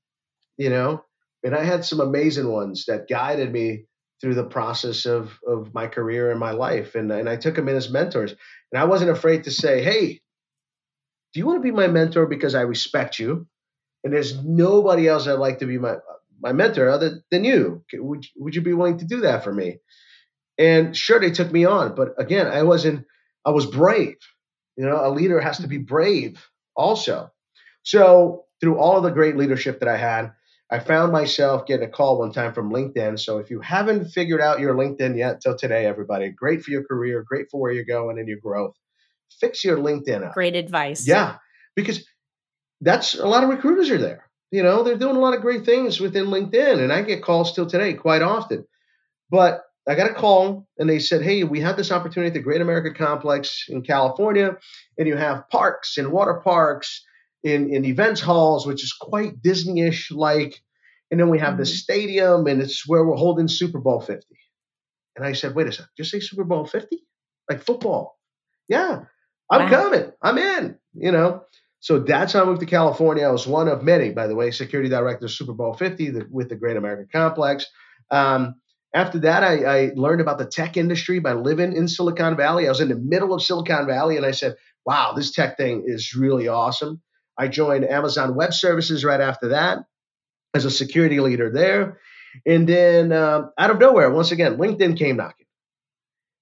you 0.56 0.70
know. 0.70 1.02
And 1.42 1.54
I 1.54 1.64
had 1.64 1.84
some 1.84 2.00
amazing 2.00 2.48
ones 2.48 2.86
that 2.86 3.08
guided 3.08 3.52
me 3.52 3.84
through 4.20 4.34
the 4.34 4.44
process 4.44 5.06
of 5.06 5.38
of 5.46 5.74
my 5.74 5.86
career 5.86 6.30
and 6.30 6.40
my 6.40 6.52
life. 6.52 6.94
And, 6.94 7.10
and 7.10 7.28
I 7.28 7.36
took 7.36 7.54
them 7.54 7.68
in 7.68 7.76
as 7.76 7.90
mentors. 7.90 8.34
And 8.72 8.80
I 8.80 8.84
wasn't 8.84 9.10
afraid 9.10 9.44
to 9.44 9.50
say, 9.50 9.82
hey, 9.82 10.20
do 11.32 11.40
you 11.40 11.46
want 11.46 11.58
to 11.58 11.62
be 11.62 11.70
my 11.70 11.86
mentor 11.86 12.26
because 12.26 12.54
I 12.54 12.62
respect 12.62 13.18
you? 13.18 13.46
And 14.04 14.12
there's 14.12 14.42
nobody 14.42 15.08
else 15.08 15.26
I'd 15.26 15.34
like 15.34 15.58
to 15.58 15.66
be 15.66 15.78
my 15.78 15.96
my 16.40 16.52
mentor 16.52 16.88
other 16.88 17.22
than 17.30 17.44
you. 17.44 17.84
Would 17.92 18.26
would 18.36 18.54
you 18.54 18.62
be 18.62 18.72
willing 18.72 18.98
to 18.98 19.06
do 19.06 19.20
that 19.22 19.44
for 19.44 19.52
me? 19.52 19.78
And 20.58 20.96
sure, 20.96 21.20
they 21.20 21.30
took 21.30 21.52
me 21.52 21.64
on, 21.64 21.94
but 21.94 22.10
again, 22.18 22.46
I 22.46 22.62
wasn't. 22.62 23.06
I 23.44 23.50
was 23.50 23.66
brave. 23.66 24.16
You 24.76 24.86
know, 24.86 25.06
a 25.06 25.10
leader 25.10 25.40
has 25.40 25.58
to 25.58 25.68
be 25.68 25.78
brave 25.78 26.44
also. 26.74 27.30
So 27.82 28.44
through 28.60 28.78
all 28.78 28.96
of 28.96 29.02
the 29.02 29.10
great 29.10 29.36
leadership 29.36 29.80
that 29.80 29.88
I 29.88 29.96
had, 29.96 30.32
I 30.70 30.80
found 30.80 31.12
myself 31.12 31.66
getting 31.66 31.86
a 31.86 31.90
call 31.90 32.18
one 32.18 32.32
time 32.32 32.52
from 32.52 32.72
LinkedIn. 32.72 33.20
So 33.20 33.38
if 33.38 33.50
you 33.50 33.60
haven't 33.60 34.06
figured 34.08 34.40
out 34.40 34.58
your 34.58 34.74
LinkedIn 34.74 35.16
yet 35.16 35.40
till 35.40 35.56
today, 35.56 35.86
everybody, 35.86 36.30
great 36.30 36.62
for 36.62 36.72
your 36.72 36.84
career, 36.84 37.24
great 37.26 37.46
for 37.50 37.60
where 37.60 37.70
you're 37.70 37.84
going 37.84 38.18
and 38.18 38.28
your 38.28 38.40
growth. 38.40 38.74
Fix 39.40 39.64
your 39.64 39.78
LinkedIn 39.78 40.26
up. 40.26 40.34
Great 40.34 40.56
advice. 40.56 41.06
Yeah, 41.06 41.36
because 41.76 42.04
that's 42.80 43.14
a 43.14 43.26
lot 43.26 43.44
of 43.44 43.50
recruiters 43.50 43.90
are 43.90 43.98
there. 43.98 44.25
You 44.50 44.62
know, 44.62 44.82
they're 44.82 44.96
doing 44.96 45.16
a 45.16 45.20
lot 45.20 45.34
of 45.34 45.42
great 45.42 45.64
things 45.64 46.00
within 46.00 46.26
LinkedIn, 46.26 46.80
and 46.80 46.92
I 46.92 47.02
get 47.02 47.22
calls 47.22 47.50
still 47.50 47.66
today 47.66 47.94
quite 47.94 48.22
often. 48.22 48.64
But 49.30 49.62
I 49.88 49.94
got 49.94 50.10
a 50.10 50.14
call 50.14 50.66
and 50.78 50.90
they 50.90 50.98
said, 50.98 51.22
Hey, 51.22 51.44
we 51.44 51.60
have 51.60 51.76
this 51.76 51.92
opportunity 51.92 52.28
at 52.28 52.34
the 52.34 52.42
Great 52.42 52.60
America 52.60 52.92
Complex 52.92 53.66
in 53.68 53.82
California, 53.82 54.56
and 54.98 55.06
you 55.06 55.16
have 55.16 55.48
parks 55.48 55.96
and 55.96 56.10
water 56.10 56.40
parks 56.42 57.04
in, 57.44 57.72
in 57.72 57.84
events 57.84 58.20
halls, 58.20 58.66
which 58.66 58.82
is 58.82 58.92
quite 58.92 59.40
Disney 59.42 59.82
ish 59.82 60.10
like. 60.10 60.60
And 61.10 61.20
then 61.20 61.28
we 61.28 61.38
have 61.38 61.50
mm-hmm. 61.50 61.58
the 61.58 61.66
stadium, 61.66 62.46
and 62.48 62.60
it's 62.60 62.86
where 62.86 63.04
we're 63.04 63.14
holding 63.16 63.46
Super 63.46 63.78
Bowl 63.78 64.00
50. 64.00 64.26
And 65.16 65.24
I 65.24 65.32
said, 65.32 65.54
Wait 65.54 65.68
a 65.68 65.72
second, 65.72 65.90
just 65.96 66.10
say 66.10 66.20
Super 66.20 66.44
Bowl 66.44 66.66
50? 66.66 66.98
Like 67.48 67.62
football. 67.62 68.18
Yeah, 68.68 69.02
I'm 69.50 69.62
wow. 69.62 69.68
coming. 69.68 70.12
I'm 70.20 70.38
in, 70.38 70.78
you 70.94 71.12
know. 71.12 71.42
So 71.86 72.00
that's 72.00 72.32
how 72.32 72.42
I 72.42 72.46
moved 72.46 72.58
to 72.62 72.66
California. 72.66 73.24
I 73.24 73.30
was 73.30 73.46
one 73.46 73.68
of 73.68 73.84
many, 73.84 74.10
by 74.10 74.26
the 74.26 74.34
way, 74.34 74.50
security 74.50 74.88
director 74.88 75.26
of 75.26 75.30
Super 75.30 75.52
Bowl 75.52 75.72
50 75.72 76.10
the, 76.10 76.26
with 76.28 76.48
the 76.48 76.56
Great 76.56 76.76
American 76.76 77.06
Complex. 77.12 77.64
Um, 78.10 78.56
after 78.92 79.20
that, 79.20 79.44
I, 79.44 79.62
I, 79.62 79.92
learned 79.94 80.20
about 80.20 80.38
the 80.38 80.46
tech 80.46 80.76
industry 80.76 81.20
by 81.20 81.34
living 81.34 81.76
in 81.76 81.86
Silicon 81.86 82.36
Valley. 82.36 82.66
I 82.66 82.70
was 82.70 82.80
in 82.80 82.88
the 82.88 82.96
middle 82.96 83.32
of 83.32 83.40
Silicon 83.40 83.86
Valley 83.86 84.16
and 84.16 84.26
I 84.26 84.32
said, 84.32 84.56
wow, 84.84 85.12
this 85.14 85.30
tech 85.30 85.56
thing 85.56 85.84
is 85.86 86.12
really 86.12 86.48
awesome. 86.48 87.00
I 87.38 87.46
joined 87.46 87.84
Amazon 87.84 88.34
Web 88.34 88.52
Services 88.52 89.04
right 89.04 89.20
after 89.20 89.50
that 89.50 89.84
as 90.54 90.64
a 90.64 90.72
security 90.72 91.20
leader 91.20 91.52
there. 91.52 92.00
And 92.44 92.68
then 92.68 93.12
um, 93.12 93.52
out 93.56 93.70
of 93.70 93.78
nowhere, 93.78 94.10
once 94.10 94.32
again, 94.32 94.56
LinkedIn 94.56 94.98
came 94.98 95.18
knocking. 95.18 95.46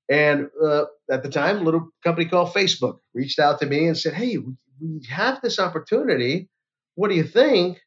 And 0.09 0.49
uh, 0.65 0.85
at 1.11 1.23
the 1.23 1.29
time, 1.29 1.59
a 1.59 1.63
little 1.65 1.91
company 2.03 2.31
called 2.31 2.55
Facebook 2.55 3.01
reached 3.13 3.39
out 3.39 3.61
to 3.61 3.67
me 3.67 3.87
and 3.87 3.99
said, 3.99 4.15
hey, 4.15 4.39
we 4.81 5.05
have 5.11 5.41
this 5.41 5.59
opportunity. 5.59 6.49
What 6.95 7.09
do 7.09 7.15
you 7.15 7.25
think? 7.25 7.81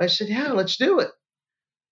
I 0.00 0.06
said, 0.06 0.28
yeah, 0.28 0.52
let's 0.52 0.76
do 0.76 1.00
it. 1.00 1.10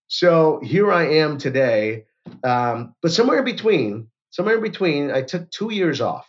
So 0.07 0.61
here 0.63 0.91
I 0.91 1.19
am 1.19 1.39
today 1.39 2.05
um, 2.43 2.95
but 3.03 3.13
somewhere 3.13 3.39
in 3.39 3.45
between, 3.45 4.09
somewhere 4.31 4.57
in 4.57 4.63
between, 4.63 5.11
I 5.11 5.23
took 5.23 5.51
two 5.51 5.73
years 5.73 6.01
off. 6.01 6.27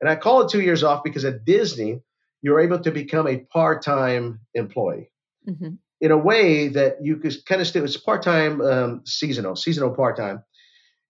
And 0.00 0.10
I 0.10 0.16
call 0.16 0.42
it 0.42 0.50
two 0.50 0.60
years 0.60 0.82
off 0.82 1.04
because 1.04 1.24
at 1.24 1.44
Disney, 1.44 2.00
you're 2.42 2.60
able 2.60 2.80
to 2.80 2.90
become 2.90 3.28
a 3.28 3.38
part 3.38 3.82
time 3.82 4.40
employee 4.54 5.12
mm-hmm. 5.48 5.74
in 6.00 6.10
a 6.10 6.18
way 6.18 6.68
that 6.68 7.04
you 7.04 7.16
could 7.18 7.34
kind 7.46 7.60
of 7.60 7.68
still, 7.68 7.84
it's 7.84 7.96
part 7.96 8.22
time, 8.22 8.60
um, 8.60 9.02
seasonal, 9.06 9.54
seasonal 9.54 9.94
part 9.94 10.16
time. 10.16 10.42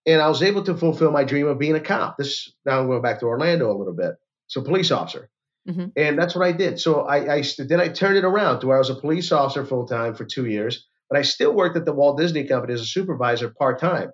And 0.05 0.21
I 0.21 0.29
was 0.29 0.43
able 0.43 0.65
to 0.65 0.77
fulfill 0.77 1.11
my 1.11 1.25
dream 1.25 1.47
of 1.47 1.59
being 1.59 1.77
a 1.77 1.81
cop. 1.81 2.19
This 2.19 2.53
now 2.67 2.81
I'm 2.81 2.89
going 2.89 3.03
back 3.03 3.21
to 3.21 3.27
Orlando 3.27 3.71
a 3.71 3.79
little 3.79 3.95
bit. 3.95 4.17
So 4.49 4.61
police 4.61 4.91
officer. 4.91 5.31
Mm-hmm. 5.69 5.87
And 5.97 6.19
that's 6.19 6.35
what 6.35 6.47
I 6.47 6.53
did. 6.53 6.81
So 6.81 7.03
I, 7.03 7.37
I 7.37 7.43
then 7.59 7.81
I 7.81 7.89
turned 7.89 8.17
it 8.17 8.25
around 8.25 8.61
to 8.61 8.67
where 8.67 8.77
I 8.77 8.81
was 8.81 8.91
a 8.91 8.97
police 8.97 9.31
officer 9.31 9.65
full 9.65 9.87
time 9.87 10.15
for 10.15 10.25
two 10.25 10.47
years, 10.47 10.87
but 11.09 11.19
I 11.19 11.23
still 11.23 11.53
worked 11.53 11.77
at 11.77 11.85
the 11.85 11.93
Walt 11.93 12.19
Disney 12.19 12.45
Company 12.45 12.75
as 12.75 12.81
a 12.81 12.87
supervisor 12.87 13.51
part 13.51 13.79
time 13.79 14.11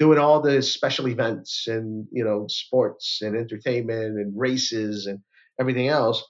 doing 0.00 0.18
all 0.18 0.40
the 0.40 0.62
special 0.62 1.06
events 1.08 1.66
and 1.68 2.08
you 2.10 2.24
know 2.24 2.46
sports 2.48 3.20
and 3.22 3.36
entertainment 3.36 4.18
and 4.18 4.32
races 4.36 5.06
and 5.06 5.20
everything 5.60 5.88
else. 5.88 6.24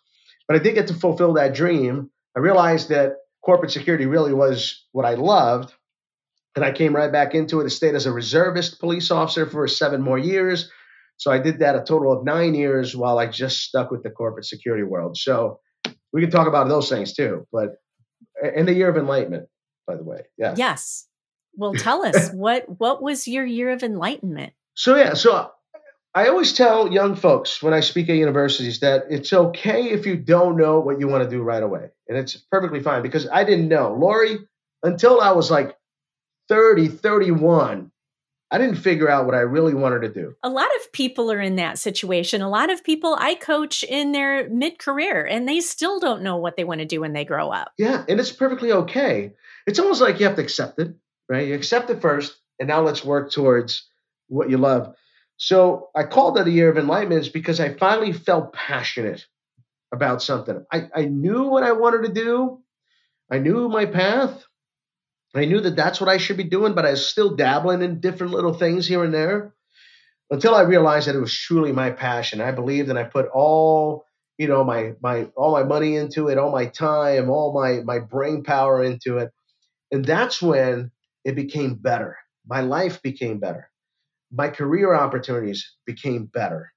But 0.47 0.57
I 0.57 0.63
did 0.63 0.75
get 0.75 0.89
to 0.89 0.95
fulfill 0.95 1.35
that 1.35 1.55
dream. 1.55 2.11
I 2.37 2.41
realized 2.41 2.89
that 2.91 3.15
corporate 3.43 3.71
security 3.71 4.07
really 4.07 4.35
was 4.35 4.85
what 4.93 5.07
I 5.07 5.15
loved. 5.15 5.73
And 6.57 6.65
I 6.65 6.73
came 6.73 6.95
right 6.95 7.13
back 7.13 7.35
into 7.35 7.61
it. 7.61 7.65
I 7.65 7.69
stayed 7.69 7.95
as 7.95 8.07
a 8.07 8.13
reservist 8.13 8.81
police 8.81 9.13
officer 9.13 9.47
for 9.47 9.67
seven 9.69 10.03
more 10.03 10.19
years. 10.19 10.71
So 11.21 11.31
I 11.31 11.39
did 11.39 11.59
that 11.59 11.77
a 11.77 11.83
total 11.83 12.11
of 12.13 12.25
nine 12.25 12.55
years 12.55 12.97
while 12.97 13.19
I 13.19 13.27
just 13.27 13.59
stuck 13.59 13.91
with 13.91 14.03
the 14.03 14.09
corporate 14.09 14.47
security 14.47 14.85
world. 14.85 15.19
So 15.19 15.61
we 16.15 16.23
can 16.23 16.31
talk 16.31 16.49
about 16.49 16.67
those 16.69 16.89
things 16.89 17.13
too. 17.13 17.47
But 17.53 17.75
in 18.57 18.65
the 18.65 18.73
year 18.73 18.89
of 18.89 18.97
enlightenment, 18.97 19.47
by 19.87 19.97
the 19.97 20.03
way. 20.03 20.23
Yeah. 20.39 20.55
Yes. 20.57 21.07
Well, 21.55 21.75
tell 21.75 22.07
us 22.07 22.31
what 22.33 22.65
what 22.81 23.03
was 23.03 23.29
your 23.29 23.45
year 23.45 23.69
of 23.71 23.83
enlightenment? 23.83 24.55
So 24.73 24.97
yeah, 24.97 25.13
so 25.13 25.51
I 26.15 26.29
always 26.29 26.55
tell 26.55 26.91
young 26.91 27.17
folks 27.17 27.63
when 27.63 27.75
I 27.75 27.81
speak 27.81 28.09
at 28.09 28.17
universities 28.17 28.81
that 28.81 29.05
it's 29.11 29.31
okay 29.31 29.91
if 29.91 30.07
you 30.07 30.17
don't 30.17 30.57
know 30.57 30.81
what 30.81 31.01
you 31.01 31.07
want 31.07 31.23
to 31.25 31.29
do 31.29 31.43
right 31.43 31.63
away. 31.63 31.91
And 32.09 32.17
it's 32.17 32.35
perfectly 32.51 32.81
fine 32.81 33.03
because 33.03 33.29
I 33.29 33.45
didn't 33.45 33.69
know. 33.69 33.95
Lori, 33.95 34.39
until 34.83 35.21
I 35.21 35.33
was 35.33 35.51
like 35.51 35.77
30, 36.49 36.89
31, 36.89 37.93
I 38.51 38.59
didn't 38.59 38.77
figure 38.77 39.09
out 39.09 39.27
what 39.27 39.35
I 39.35 39.41
really 39.41 39.75
wanted 39.75 40.01
to 40.01 40.09
do. 40.09 40.35
A 40.43 40.49
lot 40.49 40.69
of 40.77 40.93
people 40.93 41.31
are 41.31 41.41
in 41.41 41.57
that 41.57 41.79
situation. 41.79 42.43
A 42.43 42.49
lot 42.49 42.71
of 42.71 42.83
people 42.83 43.17
I 43.19 43.37
coach 43.37 43.85
in 43.85 44.13
their 44.13 44.49
mid 44.51 44.79
career 44.79 45.25
and 45.25 45.49
they 45.49 45.61
still 45.61 46.01
don't 46.01 46.23
know 46.23 46.37
what 46.37 46.57
they 46.57 46.65
want 46.65 46.81
to 46.81 46.87
do 46.87 47.01
when 47.01 47.13
they 47.13 47.25
grow 47.25 47.51
up. 47.51 47.73
Yeah, 47.79 48.05
and 48.09 48.19
it's 48.19 48.33
perfectly 48.33 48.73
okay. 48.73 49.33
It's 49.67 49.79
almost 49.79 50.01
like 50.01 50.19
you 50.19 50.27
have 50.27 50.37
to 50.37 50.43
accept 50.43 50.81
it 50.81 50.95
right? 51.31 51.47
You 51.47 51.55
accept 51.55 51.89
it 51.89 52.03
first, 52.03 52.37
and 52.59 52.69
now 52.69 52.83
let's 52.83 53.05
work 53.05 53.31
towards 53.31 53.89
what 54.27 54.51
you 54.51 54.59
love. 54.59 54.95
So 55.37 55.89
I 55.95 56.03
called 56.03 56.37
that 56.37 56.49
a 56.49 56.51
year 56.51 56.69
of 56.69 56.77
enlightenment 56.77 57.33
because 57.33 57.61
I 57.61 57.73
finally 57.73 58.13
felt 58.13 58.53
passionate 58.53 59.25
about 59.93 60.23
something. 60.23 60.67
I, 60.71 60.91
I 60.95 61.05
knew 61.05 61.45
what 61.45 61.63
I 61.63 61.73
wanted 61.73 62.03
to 62.09 62.13
do. 62.13 62.61
I 63.31 63.39
knew 63.39 63.69
my 63.69 63.87
path. 63.87 64.45
I 65.35 65.45
knew 65.45 65.61
that 65.61 65.77
that's 65.77 66.01
what 66.01 66.09
I 66.11 66.17
should 66.17 66.37
be 66.37 66.45
doing, 66.45 66.75
but 66.75 66.87
I 66.87 66.91
was 66.91 67.07
still 67.07 67.37
dabbling 67.37 67.83
in 67.83 68.01
different 68.01 68.33
little 68.33 68.55
things 68.55 68.87
here 68.87 69.05
and 69.05 69.15
there 69.15 69.55
until 70.31 70.55
I 70.55 70.63
realized 70.63 71.09
that 71.09 71.15
it 71.15 71.21
was 71.21 71.37
truly 71.37 71.73
my 71.73 71.91
passion. 71.91 72.41
I 72.41 72.53
believed 72.53 72.89
and 72.89 72.99
I 72.99 73.05
put 73.05 73.29
all, 73.33 74.05
you 74.39 74.49
know, 74.49 74.65
my 74.65 74.95
my 75.01 75.25
all 75.37 75.53
my 75.53 75.63
money 75.63 75.97
into 75.97 76.29
it, 76.29 76.39
all 76.39 76.51
my 76.51 76.67
time, 76.67 77.31
all 77.31 77.53
my 77.53 77.81
my 77.83 78.01
brain 78.01 78.43
power 78.43 78.83
into 78.83 79.19
it. 79.19 79.31
And 79.93 80.05
that's 80.05 80.43
when 80.43 80.91
it 81.25 81.37
became 81.37 81.75
better. 81.75 82.17
My 82.47 82.61
life 82.61 83.03
became 83.03 83.39
better. 83.39 83.71
My 84.33 84.49
career 84.49 84.95
opportunities 84.95 85.77
became 85.87 86.27
better. 86.27 86.73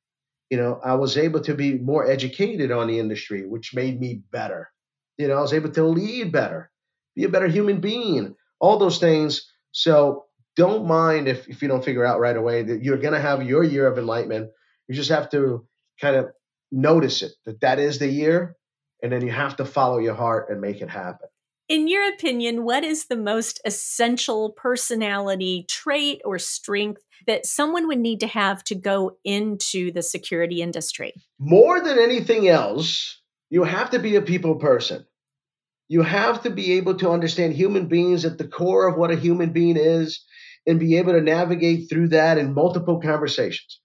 You 0.49 0.57
know, 0.57 0.79
I 0.83 0.95
was 0.95 1.17
able 1.17 1.41
to 1.41 1.55
be 1.55 1.79
more 1.79 2.09
educated 2.09 2.71
on 2.71 2.87
the 2.87 2.99
industry, 2.99 3.47
which 3.47 3.73
made 3.73 3.99
me 3.99 4.21
better. 4.31 4.69
You 5.17 5.27
know, 5.27 5.37
I 5.37 5.41
was 5.41 5.53
able 5.53 5.71
to 5.71 5.83
lead 5.85 6.31
better, 6.31 6.71
be 7.15 7.23
a 7.23 7.29
better 7.29 7.47
human 7.47 7.79
being, 7.79 8.35
all 8.63 8.77
those 8.77 8.97
things. 8.97 9.51
So 9.73 10.23
don't 10.55 10.87
mind 10.87 11.27
if, 11.27 11.49
if 11.49 11.61
you 11.61 11.67
don't 11.67 11.83
figure 11.83 12.05
out 12.05 12.21
right 12.21 12.37
away 12.37 12.63
that 12.63 12.81
you're 12.81 12.97
going 12.97 13.13
to 13.13 13.19
have 13.19 13.43
your 13.43 13.61
year 13.61 13.85
of 13.87 13.97
enlightenment. 13.97 14.51
You 14.87 14.95
just 14.95 15.09
have 15.09 15.29
to 15.31 15.67
kind 15.99 16.15
of 16.15 16.27
notice 16.71 17.23
it 17.23 17.33
that 17.45 17.59
that 17.59 17.77
is 17.77 17.99
the 17.99 18.07
year. 18.07 18.55
And 19.01 19.11
then 19.11 19.25
you 19.25 19.33
have 19.33 19.57
to 19.57 19.65
follow 19.65 19.97
your 19.97 20.13
heart 20.13 20.49
and 20.49 20.61
make 20.61 20.79
it 20.79 20.89
happen. 20.89 21.27
In 21.67 21.89
your 21.89 22.07
opinion, 22.07 22.63
what 22.63 22.85
is 22.85 23.07
the 23.07 23.17
most 23.17 23.59
essential 23.65 24.51
personality 24.51 25.65
trait 25.67 26.21
or 26.23 26.39
strength 26.39 27.01
that 27.27 27.45
someone 27.45 27.85
would 27.87 27.99
need 27.99 28.21
to 28.21 28.27
have 28.27 28.63
to 28.65 28.75
go 28.75 29.17
into 29.25 29.91
the 29.91 30.03
security 30.03 30.61
industry? 30.61 31.13
More 31.37 31.81
than 31.81 31.99
anything 31.99 32.47
else, 32.47 33.19
you 33.49 33.65
have 33.65 33.89
to 33.89 33.99
be 33.99 34.15
a 34.15 34.21
people 34.21 34.55
person. 34.55 35.05
You 35.87 36.01
have 36.01 36.43
to 36.43 36.49
be 36.49 36.73
able 36.73 36.95
to 36.99 37.11
understand 37.11 37.53
human 37.53 37.87
beings 37.87 38.25
at 38.25 38.37
the 38.37 38.47
core 38.47 38.87
of 38.87 38.97
what 38.97 39.11
a 39.11 39.15
human 39.15 39.51
being 39.51 39.77
is 39.77 40.23
and 40.65 40.79
be 40.79 40.97
able 40.97 41.13
to 41.13 41.21
navigate 41.21 41.89
through 41.89 42.09
that 42.09 42.37
in 42.37 42.53
multiple 42.53 42.99
conversations. 43.01 43.79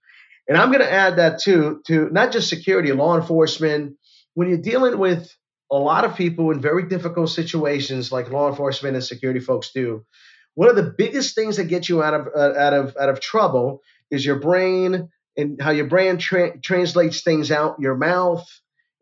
And 0.48 0.56
I'm 0.56 0.68
going 0.68 0.80
to 0.80 0.92
add 0.92 1.16
that 1.16 1.40
too 1.40 1.82
to 1.86 2.08
not 2.10 2.32
just 2.32 2.48
security, 2.48 2.92
law 2.92 3.16
enforcement. 3.16 3.96
When 4.34 4.48
you're 4.48 4.58
dealing 4.58 4.98
with 4.98 5.30
a 5.70 5.76
lot 5.76 6.04
of 6.04 6.16
people 6.16 6.50
in 6.50 6.60
very 6.60 6.88
difficult 6.88 7.30
situations, 7.30 8.10
like 8.10 8.30
law 8.30 8.48
enforcement 8.48 8.94
and 8.94 9.04
security 9.04 9.40
folks 9.40 9.72
do, 9.74 10.06
one 10.54 10.70
of 10.70 10.76
the 10.76 10.94
biggest 10.96 11.34
things 11.34 11.56
that 11.56 11.64
get 11.64 11.88
you 11.88 12.02
out 12.02 12.14
of 12.14 12.28
uh, 12.34 12.58
out 12.58 12.72
of 12.72 12.96
out 12.98 13.08
of 13.10 13.20
trouble 13.20 13.82
is 14.10 14.24
your 14.24 14.40
brain 14.40 15.08
and 15.36 15.60
how 15.60 15.70
your 15.70 15.86
brain 15.86 16.18
tra- 16.18 16.58
translates 16.58 17.22
things 17.22 17.50
out 17.52 17.78
your 17.78 17.96
mouth, 17.96 18.44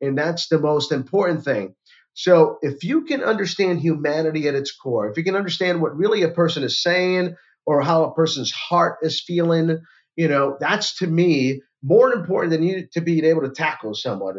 and 0.00 0.18
that's 0.18 0.48
the 0.48 0.58
most 0.58 0.92
important 0.92 1.44
thing. 1.44 1.74
So 2.16 2.56
if 2.62 2.82
you 2.82 3.04
can 3.04 3.22
understand 3.22 3.80
humanity 3.80 4.48
at 4.48 4.54
its 4.54 4.74
core, 4.74 5.10
if 5.10 5.18
you 5.18 5.22
can 5.22 5.36
understand 5.36 5.82
what 5.82 5.94
really 5.94 6.22
a 6.22 6.30
person 6.30 6.64
is 6.64 6.82
saying 6.82 7.36
or 7.66 7.82
how 7.82 8.04
a 8.04 8.14
person's 8.14 8.50
heart 8.50 9.00
is 9.02 9.20
feeling, 9.20 9.82
you 10.16 10.26
know, 10.26 10.56
that's 10.58 10.96
to 10.98 11.06
me 11.06 11.60
more 11.82 12.14
important 12.14 12.52
than 12.52 12.62
you 12.62 12.88
to 12.94 13.02
being 13.02 13.26
able 13.26 13.42
to 13.42 13.50
tackle 13.50 13.92
someone. 13.94 14.34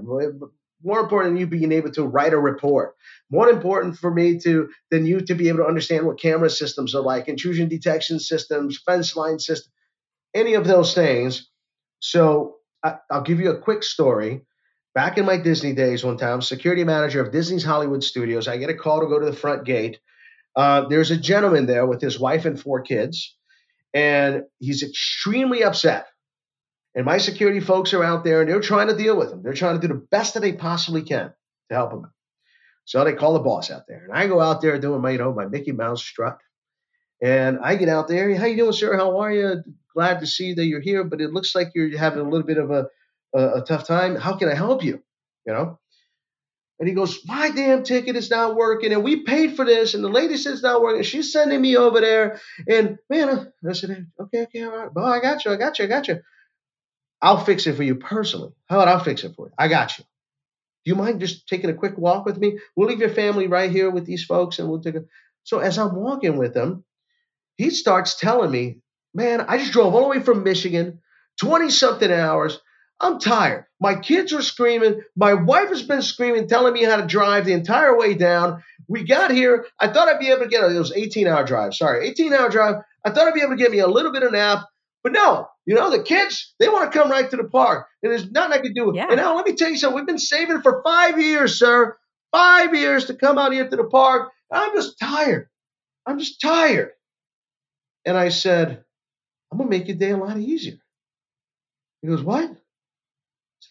More 0.83 0.99
important 0.99 1.33
than 1.33 1.39
you 1.39 1.45
being 1.45 1.71
able 1.71 1.91
to 1.91 2.03
write 2.03 2.33
a 2.33 2.39
report. 2.39 2.95
More 3.29 3.47
important 3.47 3.95
for 3.99 4.11
me 4.11 4.39
to 4.39 4.69
than 4.89 5.05
you 5.05 5.21
to 5.21 5.35
be 5.35 5.49
able 5.49 5.59
to 5.59 5.67
understand 5.67 6.07
what 6.07 6.19
camera 6.19 6.49
systems 6.49 6.95
are 6.95 7.03
like, 7.03 7.27
intrusion 7.27 7.69
detection 7.69 8.19
systems, 8.19 8.81
fence 8.83 9.15
line 9.15 9.37
systems, 9.37 9.71
any 10.33 10.55
of 10.55 10.65
those 10.65 10.95
things. 10.95 11.47
So 11.99 12.55
I, 12.83 12.95
I'll 13.11 13.21
give 13.21 13.39
you 13.39 13.51
a 13.51 13.61
quick 13.61 13.83
story 13.83 14.46
back 14.97 15.19
in 15.19 15.27
my 15.27 15.37
Disney 15.37 15.73
days, 15.73 16.03
one 16.03 16.17
time, 16.17 16.41
security 16.41 16.83
manager 16.83 17.21
of 17.21 17.31
Disney's 17.31 17.63
Hollywood 17.63 18.03
Studios, 18.03 18.47
I 18.47 18.57
get 18.57 18.71
a 18.71 18.73
call 18.73 19.01
to 19.01 19.05
go 19.05 19.19
to 19.19 19.27
the 19.27 19.31
front 19.31 19.63
gate. 19.63 19.99
Uh, 20.55 20.87
there's 20.87 21.11
a 21.11 21.17
gentleman 21.17 21.67
there 21.67 21.85
with 21.85 22.01
his 22.01 22.19
wife 22.19 22.45
and 22.45 22.59
four 22.59 22.81
kids, 22.81 23.37
and 23.93 24.45
he's 24.57 24.81
extremely 24.81 25.63
upset. 25.63 26.07
And 26.95 27.05
my 27.05 27.19
security 27.19 27.59
folks 27.59 27.93
are 27.93 28.03
out 28.03 28.23
there 28.23 28.41
and 28.41 28.49
they're 28.49 28.59
trying 28.59 28.87
to 28.87 28.97
deal 28.97 29.15
with 29.15 29.31
him. 29.31 29.43
They're 29.43 29.53
trying 29.53 29.79
to 29.79 29.87
do 29.87 29.93
the 29.93 30.01
best 30.09 30.33
that 30.33 30.39
they 30.39 30.53
possibly 30.53 31.03
can 31.03 31.31
to 31.69 31.75
help 31.75 31.93
him. 31.93 32.11
So 32.85 33.03
they 33.03 33.13
call 33.13 33.33
the 33.33 33.39
boss 33.41 33.69
out 33.69 33.83
there, 33.87 34.03
and 34.03 34.17
I 34.17 34.25
go 34.25 34.41
out 34.41 34.61
there 34.61 34.79
doing 34.79 35.03
my, 35.03 35.11
you 35.11 35.19
know, 35.19 35.31
my 35.31 35.45
Mickey 35.45 35.73
Mouse 35.73 36.03
strut. 36.03 36.39
And 37.21 37.59
I 37.61 37.75
get 37.75 37.87
out 37.87 38.07
there. 38.07 38.35
How 38.35 38.47
you 38.47 38.57
doing, 38.57 38.71
sir? 38.71 38.97
How 38.97 39.19
are 39.19 39.31
you? 39.31 39.61
Glad 39.93 40.21
to 40.21 40.25
see 40.25 40.55
that 40.55 40.65
you're 40.65 40.81
here, 40.81 41.03
but 41.03 41.21
it 41.21 41.33
looks 41.33 41.53
like 41.53 41.73
you're 41.75 41.95
having 41.95 42.21
a 42.21 42.27
little 42.27 42.47
bit 42.47 42.57
of 42.57 42.71
a 42.71 42.87
a, 43.33 43.61
a 43.61 43.61
tough 43.61 43.87
time. 43.87 44.15
How 44.15 44.37
can 44.37 44.49
I 44.49 44.55
help 44.55 44.83
you? 44.83 45.01
You 45.45 45.53
know? 45.53 45.79
And 46.79 46.87
he 46.87 46.93
goes, 46.93 47.25
My 47.25 47.49
damn 47.49 47.83
ticket 47.83 48.15
is 48.15 48.29
not 48.29 48.55
working. 48.55 48.93
And 48.93 49.03
we 49.03 49.23
paid 49.23 49.55
for 49.55 49.65
this. 49.65 49.93
And 49.93 50.03
the 50.03 50.09
lady 50.09 50.37
says 50.37 50.55
it's 50.55 50.63
not 50.63 50.81
working. 50.81 51.03
She's 51.03 51.31
sending 51.31 51.59
me 51.59 51.75
over 51.75 52.01
there. 52.01 52.39
And 52.67 52.99
man, 53.09 53.51
I 53.67 53.73
said, 53.73 54.07
Okay, 54.19 54.43
okay, 54.43 54.63
all 54.63 54.77
right. 54.77 54.93
Well, 54.93 55.05
I 55.05 55.19
got 55.19 55.43
you. 55.45 55.51
I 55.51 55.55
got 55.55 55.79
you. 55.79 55.85
I 55.85 55.87
got 55.87 56.07
you. 56.07 56.21
I'll 57.21 57.43
fix 57.43 57.65
it 57.65 57.75
for 57.75 57.83
you 57.83 57.95
personally. 57.95 58.51
How 58.69 58.79
about 58.79 58.89
I'll 58.89 59.03
fix 59.03 59.23
it 59.23 59.35
for 59.35 59.47
you? 59.47 59.53
I 59.57 59.67
got 59.69 59.97
you. 59.97 60.03
Do 60.85 60.91
you 60.91 60.95
mind 60.95 61.19
just 61.19 61.47
taking 61.47 61.69
a 61.69 61.73
quick 61.73 61.97
walk 61.97 62.25
with 62.25 62.37
me? 62.37 62.59
We'll 62.75 62.87
leave 62.87 62.99
your 62.99 63.09
family 63.09 63.47
right 63.47 63.71
here 63.71 63.89
with 63.89 64.05
these 64.05 64.23
folks 64.23 64.59
and 64.59 64.69
we'll 64.69 64.81
take 64.81 64.95
a. 64.95 65.05
So 65.43 65.59
as 65.59 65.79
I'm 65.79 65.95
walking 65.95 66.37
with 66.37 66.55
him, 66.55 66.83
he 67.55 67.71
starts 67.71 68.19
telling 68.19 68.51
me, 68.51 68.81
Man, 69.13 69.41
I 69.41 69.57
just 69.57 69.71
drove 69.71 69.95
all 69.95 70.01
the 70.01 70.07
way 70.09 70.19
from 70.19 70.43
Michigan, 70.43 70.99
20 71.41 71.71
something 71.71 72.11
hours. 72.11 72.59
I'm 72.99 73.19
tired. 73.19 73.65
My 73.79 73.95
kids 73.95 74.33
are 74.33 74.41
screaming. 74.41 75.01
My 75.15 75.33
wife 75.35 75.69
has 75.69 75.83
been 75.83 76.01
screaming, 76.01 76.47
telling 76.47 76.73
me 76.73 76.83
how 76.83 76.97
to 76.97 77.05
drive 77.05 77.45
the 77.45 77.53
entire 77.53 77.95
way 77.95 78.15
down. 78.15 78.63
We 78.87 79.03
got 79.03 79.31
here. 79.31 79.67
I 79.79 79.89
thought 79.89 80.07
I'd 80.07 80.19
be 80.19 80.29
able 80.29 80.43
to 80.43 80.47
get 80.47 80.63
it 80.63 80.77
was 80.77 80.93
18 80.93 81.27
hour 81.27 81.43
drive. 81.43 81.75
Sorry, 81.75 82.07
18 82.07 82.33
hour 82.33 82.49
drive. 82.49 82.77
I 83.05 83.11
thought 83.11 83.27
I'd 83.27 83.33
be 83.35 83.41
able 83.41 83.55
to 83.55 83.61
get 83.61 83.71
me 83.71 83.79
a 83.79 83.87
little 83.87 84.11
bit 84.11 84.23
of 84.23 84.31
nap, 84.31 84.65
but 85.03 85.11
no. 85.11 85.47
You 85.65 85.75
know 85.75 85.91
the 85.91 86.01
kids, 86.01 86.53
they 86.59 86.69
want 86.69 86.91
to 86.91 86.97
come 86.97 87.11
right 87.11 87.29
to 87.29 87.37
the 87.37 87.43
park, 87.43 87.87
and 88.01 88.11
there's 88.11 88.31
nothing 88.31 88.53
I 88.53 88.61
can 88.61 88.73
do. 88.73 88.93
Yeah. 88.95 89.07
And 89.09 89.17
now 89.17 89.35
let 89.35 89.45
me 89.45 89.53
tell 89.53 89.69
you 89.69 89.77
something. 89.77 89.97
We've 89.97 90.07
been 90.07 90.17
saving 90.17 90.61
for 90.61 90.81
five 90.83 91.19
years, 91.19 91.59
sir. 91.59 91.97
Five 92.31 92.73
years 92.73 93.05
to 93.05 93.13
come 93.13 93.37
out 93.37 93.51
here 93.51 93.67
to 93.69 93.75
the 93.75 93.83
park. 93.83 94.31
I'm 94.51 94.73
just 94.73 94.97
tired. 94.97 95.49
I'm 96.05 96.19
just 96.19 96.41
tired. 96.41 96.91
And 98.05 98.17
I 98.17 98.29
said, 98.29 98.83
I'm 99.51 99.57
gonna 99.57 99.69
make 99.69 99.87
your 99.87 99.97
day 99.97 100.11
a 100.11 100.17
lot 100.17 100.37
easier. 100.37 100.77
He 102.01 102.07
goes, 102.07 102.23
What? 102.23 102.51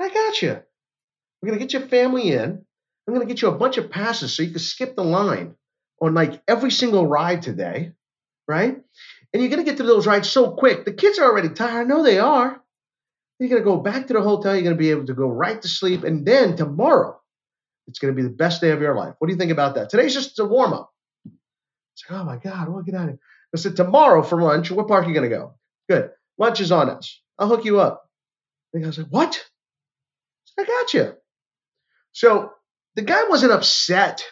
I 0.00 0.08
got 0.08 0.42
you. 0.42 0.60
We're 1.40 1.48
going 1.48 1.58
to 1.58 1.64
get 1.64 1.72
your 1.72 1.88
family 1.88 2.32
in. 2.32 2.64
I'm 3.06 3.14
going 3.14 3.26
to 3.26 3.32
get 3.32 3.42
you 3.42 3.48
a 3.48 3.56
bunch 3.56 3.76
of 3.76 3.90
passes 3.90 4.34
so 4.34 4.42
you 4.42 4.50
can 4.50 4.58
skip 4.58 4.96
the 4.96 5.04
line 5.04 5.54
on 6.00 6.14
like 6.14 6.42
every 6.48 6.70
single 6.70 7.06
ride 7.06 7.42
today, 7.42 7.92
right? 8.48 8.76
And 9.32 9.42
you're 9.42 9.50
going 9.50 9.64
to 9.64 9.70
get 9.70 9.78
to 9.78 9.84
those 9.84 10.06
rides 10.06 10.28
so 10.28 10.52
quick. 10.52 10.84
The 10.84 10.92
kids 10.92 11.18
are 11.18 11.24
already 11.24 11.50
tired. 11.50 11.82
I 11.82 11.84
know 11.84 12.02
they 12.02 12.18
are. 12.18 12.60
You're 13.38 13.50
going 13.50 13.62
to 13.62 13.64
go 13.64 13.76
back 13.76 14.06
to 14.06 14.14
the 14.14 14.22
hotel. 14.22 14.54
You're 14.54 14.64
going 14.64 14.76
to 14.76 14.78
be 14.78 14.90
able 14.90 15.06
to 15.06 15.14
go 15.14 15.28
right 15.28 15.60
to 15.60 15.68
sleep. 15.68 16.04
And 16.04 16.26
then 16.26 16.56
tomorrow, 16.56 17.20
it's 17.86 17.98
going 17.98 18.14
to 18.14 18.16
be 18.16 18.26
the 18.26 18.34
best 18.34 18.60
day 18.60 18.70
of 18.70 18.80
your 18.80 18.96
life. 18.96 19.14
What 19.18 19.28
do 19.28 19.32
you 19.32 19.38
think 19.38 19.52
about 19.52 19.74
that? 19.74 19.90
Today's 19.90 20.14
just 20.14 20.38
a 20.38 20.44
warm 20.44 20.72
up. 20.72 20.92
It's 21.94 22.04
like, 22.10 22.20
oh 22.20 22.24
my 22.24 22.36
God, 22.36 22.68
we'll 22.68 22.82
get 22.82 22.94
out 22.94 23.04
of 23.04 23.08
here. 23.10 23.18
I 23.54 23.58
said, 23.58 23.76
tomorrow 23.76 24.22
for 24.22 24.40
lunch, 24.42 24.70
what 24.70 24.88
park 24.88 25.04
are 25.04 25.08
you 25.08 25.14
going 25.14 25.30
to 25.30 25.36
go? 25.36 25.54
Good. 25.88 26.10
Lunch 26.38 26.60
is 26.60 26.72
on 26.72 26.90
us. 26.90 27.20
I'll 27.38 27.48
hook 27.48 27.64
you 27.64 27.80
up. 27.80 28.10
And 28.74 28.84
I 28.84 28.88
was 28.88 28.98
like, 28.98 29.06
what? 29.08 29.42
I 30.58 30.64
got 30.64 30.94
you. 30.94 31.14
So 32.12 32.52
the 32.94 33.02
guy 33.02 33.24
wasn't 33.28 33.52
upset 33.52 34.24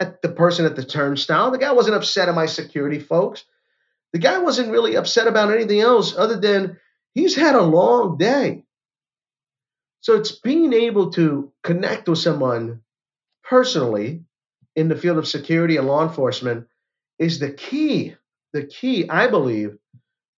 at 0.00 0.22
the 0.22 0.28
person 0.28 0.64
at 0.64 0.76
the 0.76 0.84
turnstile. 0.84 1.50
The 1.50 1.58
guy 1.58 1.72
wasn't 1.72 1.96
upset 1.96 2.28
at 2.28 2.34
my 2.34 2.46
security 2.46 2.98
folks. 2.98 3.44
The 4.12 4.18
guy 4.18 4.38
wasn't 4.38 4.70
really 4.70 4.96
upset 4.96 5.26
about 5.26 5.52
anything 5.52 5.80
else 5.80 6.16
other 6.16 6.40
than 6.40 6.78
he's 7.14 7.36
had 7.36 7.54
a 7.54 7.62
long 7.62 8.16
day. 8.16 8.64
So 10.00 10.14
it's 10.14 10.32
being 10.32 10.72
able 10.72 11.10
to 11.12 11.52
connect 11.62 12.08
with 12.08 12.18
someone 12.18 12.80
personally 13.42 14.24
in 14.76 14.88
the 14.88 14.96
field 14.96 15.18
of 15.18 15.26
security 15.26 15.76
and 15.76 15.86
law 15.86 16.06
enforcement 16.06 16.68
is 17.18 17.40
the 17.40 17.50
key, 17.50 18.14
the 18.52 18.64
key, 18.64 19.10
I 19.10 19.26
believe, 19.26 19.76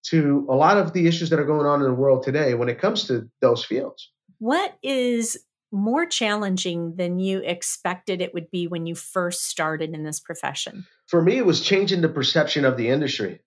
to 0.06 0.46
a 0.48 0.54
lot 0.54 0.78
of 0.78 0.92
the 0.92 1.06
issues 1.06 1.30
that 1.30 1.38
are 1.38 1.44
going 1.44 1.66
on 1.66 1.82
in 1.82 1.86
the 1.86 1.94
world 1.94 2.22
today 2.22 2.54
when 2.54 2.70
it 2.70 2.80
comes 2.80 3.06
to 3.08 3.28
those 3.40 3.64
fields. 3.64 4.10
What 4.40 4.74
is 4.82 5.38
more 5.70 6.06
challenging 6.06 6.96
than 6.96 7.18
you 7.18 7.40
expected 7.40 8.22
it 8.22 8.32
would 8.32 8.50
be 8.50 8.66
when 8.66 8.86
you 8.86 8.94
first 8.94 9.44
started 9.44 9.90
in 9.90 10.02
this 10.02 10.18
profession? 10.18 10.86
For 11.08 11.20
me, 11.20 11.36
it 11.36 11.44
was 11.44 11.60
changing 11.60 12.00
the 12.00 12.08
perception 12.08 12.64
of 12.64 12.78
the 12.78 12.88
industry, 12.88 13.40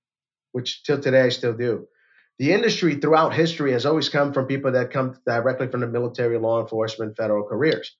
which 0.52 0.84
till 0.84 1.02
today 1.02 1.22
I 1.22 1.30
still 1.30 1.54
do. 1.54 1.88
The 2.38 2.54
industry 2.54 2.96
throughout 2.96 3.34
history 3.34 3.72
has 3.72 3.88
always 3.88 4.10
come 4.10 4.34
from 4.34 4.46
people 4.46 4.74
that 4.74 4.92
come 4.92 5.18
directly 5.26 5.68
from 5.68 5.82
the 5.82 5.88
military, 5.88 6.38
law 6.38 6.62
enforcement, 6.62 7.18
federal 7.18 7.48
careers. 7.48 7.96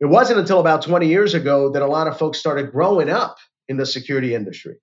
It 0.00 0.06
wasn't 0.06 0.40
until 0.40 0.60
about 0.60 0.80
20 0.80 1.06
years 1.06 1.34
ago 1.34 1.72
that 1.72 1.82
a 1.82 1.86
lot 1.86 2.08
of 2.08 2.18
folks 2.18 2.38
started 2.38 2.72
growing 2.72 3.10
up 3.10 3.36
in 3.68 3.76
the 3.76 3.84
security 3.84 4.34
industry 4.34 4.76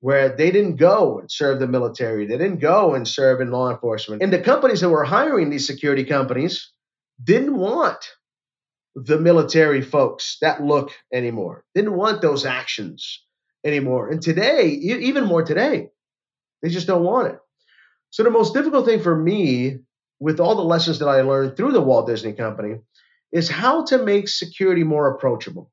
where 0.00 0.34
they 0.34 0.50
didn't 0.50 0.76
go 0.76 1.18
and 1.18 1.30
serve 1.30 1.58
the 1.58 1.66
military. 1.66 2.26
They 2.26 2.38
didn't 2.38 2.60
go 2.60 2.94
and 2.94 3.08
serve 3.08 3.40
in 3.40 3.50
law 3.50 3.70
enforcement. 3.70 4.22
And 4.22 4.32
the 4.32 4.40
companies 4.40 4.80
that 4.80 4.88
were 4.88 5.04
hiring 5.04 5.50
these 5.50 5.66
security 5.66 6.04
companies 6.04 6.72
didn't 7.22 7.56
want 7.56 7.98
the 8.94 9.18
military 9.18 9.82
folks 9.82 10.38
that 10.40 10.62
look 10.62 10.90
anymore, 11.12 11.64
didn't 11.74 11.94
want 11.96 12.22
those 12.22 12.46
actions 12.46 13.22
anymore. 13.64 14.08
And 14.08 14.22
today, 14.22 14.68
even 14.68 15.24
more 15.24 15.42
today, 15.42 15.90
they 16.62 16.70
just 16.70 16.86
don't 16.86 17.04
want 17.04 17.28
it. 17.28 17.38
So, 18.10 18.22
the 18.22 18.30
most 18.30 18.54
difficult 18.54 18.86
thing 18.86 19.02
for 19.02 19.14
me, 19.14 19.80
with 20.18 20.40
all 20.40 20.54
the 20.54 20.62
lessons 20.62 21.00
that 21.00 21.08
I 21.08 21.20
learned 21.22 21.56
through 21.56 21.72
the 21.72 21.80
Walt 21.80 22.06
Disney 22.06 22.32
Company, 22.32 22.76
is 23.32 23.50
how 23.50 23.84
to 23.86 23.98
make 23.98 24.28
security 24.28 24.84
more 24.84 25.14
approachable, 25.14 25.70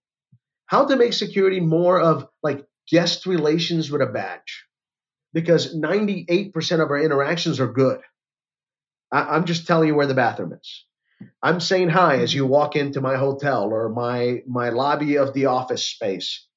how 0.66 0.86
to 0.86 0.98
make 0.98 1.14
security 1.14 1.62
more 1.62 2.00
of 2.00 2.28
like 2.42 2.66
guest 2.90 3.26
relations 3.26 3.90
with 3.90 4.02
a 4.02 4.08
badge. 4.08 4.66
Because 5.34 5.76
98% 5.76 6.82
of 6.82 6.90
our 6.90 7.00
interactions 7.00 7.60
are 7.60 7.72
good. 7.72 8.02
I- 9.12 9.36
I'm 9.36 9.46
just 9.46 9.66
telling 9.66 9.88
you 9.88 9.96
where 9.96 10.08
the 10.08 10.14
bathroom 10.14 10.54
is. 10.54 10.86
I'm 11.42 11.60
saying 11.60 11.90
hi 11.90 12.18
as 12.18 12.34
you 12.34 12.46
walk 12.46 12.76
into 12.76 13.02
my 13.02 13.16
hotel 13.16 13.72
or 13.72 13.90
my 13.90 14.42
my 14.48 14.70
lobby 14.70 15.18
of 15.18 15.34
the 15.34 15.48
office 15.48 15.88
space. 15.88 16.48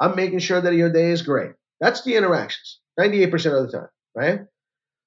I'm 0.00 0.16
making 0.16 0.40
sure 0.40 0.60
that 0.60 0.74
your 0.74 0.92
day 0.92 1.10
is 1.10 1.22
great. 1.22 1.52
That's 1.80 2.02
the 2.02 2.16
interactions, 2.16 2.80
98% 2.98 3.32
of 3.32 3.70
the 3.70 3.78
time, 3.78 3.88
right? 4.14 4.40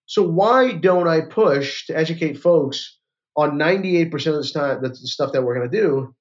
So 0.05 0.23
why 0.23 0.73
don't 0.73 1.07
I 1.07 1.21
push 1.21 1.87
to 1.87 1.97
educate 1.97 2.39
folks 2.39 2.97
on 3.35 3.59
98% 3.59 4.13
of 4.13 4.43
the 4.43 4.51
time 4.53 4.81
the 4.81 4.95
stuff 4.95 5.33
that 5.33 5.43
we're 5.43 5.55
going 5.55 5.69
to 5.69 5.77
do 5.77 6.15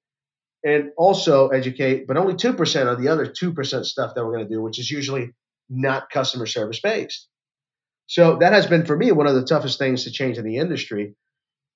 and 0.63 0.91
also 0.97 1.49
educate, 1.49 2.07
but 2.07 2.17
only 2.17 2.33
2% 2.33 2.87
on 2.87 3.01
the 3.01 3.09
other 3.09 3.25
2% 3.25 3.85
stuff 3.85 4.13
that 4.15 4.25
we're 4.25 4.33
going 4.33 4.47
to 4.47 4.53
do, 4.53 4.61
which 4.61 4.79
is 4.79 4.91
usually 4.91 5.31
not 5.69 6.09
customer 6.09 6.45
service 6.45 6.79
based. 6.81 7.27
So 8.07 8.37
that 8.37 8.53
has 8.53 8.67
been 8.67 8.85
for 8.85 8.95
me 8.95 9.11
one 9.11 9.27
of 9.27 9.35
the 9.35 9.45
toughest 9.45 9.79
things 9.79 10.03
to 10.03 10.11
change 10.11 10.37
in 10.37 10.45
the 10.45 10.57
industry 10.57 11.15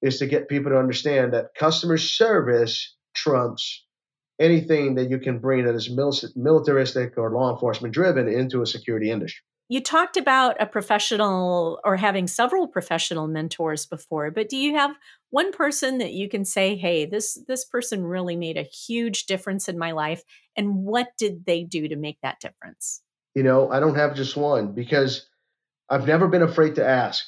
is 0.01 0.19
to 0.19 0.25
get 0.25 0.49
people 0.49 0.71
to 0.71 0.77
understand 0.77 1.33
that 1.33 1.53
customer 1.57 1.97
service 1.97 2.95
trumps 3.13 3.85
anything 4.39 4.95
that 4.95 5.09
you 5.09 5.19
can 5.19 5.37
bring 5.37 5.65
that 5.65 5.75
is 5.75 5.89
militaristic 6.35 7.17
or 7.17 7.31
law 7.31 7.53
enforcement 7.53 7.93
driven 7.93 8.27
into 8.27 8.61
a 8.61 8.65
security 8.65 9.11
industry. 9.11 9.43
you 9.69 9.81
talked 9.81 10.17
about 10.17 10.59
a 10.59 10.65
professional 10.65 11.79
or 11.85 11.95
having 11.95 12.27
several 12.27 12.67
professional 12.67 13.27
mentors 13.27 13.85
before, 13.85 14.29
but 14.31 14.49
do 14.49 14.57
you 14.57 14.75
have 14.75 14.97
one 15.29 15.51
person 15.53 15.99
that 15.99 16.11
you 16.11 16.27
can 16.27 16.43
say, 16.43 16.75
"Hey, 16.75 17.05
this 17.05 17.39
this 17.47 17.63
person 17.63 18.03
really 18.03 18.35
made 18.35 18.57
a 18.57 18.63
huge 18.63 19.27
difference 19.27 19.69
in 19.69 19.77
my 19.77 19.91
life," 19.91 20.23
and 20.57 20.83
what 20.83 21.09
did 21.17 21.45
they 21.45 21.63
do 21.63 21.87
to 21.87 21.95
make 21.95 22.17
that 22.21 22.41
difference? 22.41 23.01
You 23.33 23.43
know, 23.43 23.69
I 23.71 23.79
don't 23.79 23.95
have 23.95 24.13
just 24.15 24.35
one 24.35 24.73
because 24.73 25.29
I've 25.89 26.07
never 26.07 26.27
been 26.27 26.41
afraid 26.41 26.75
to 26.75 26.85
ask. 26.85 27.25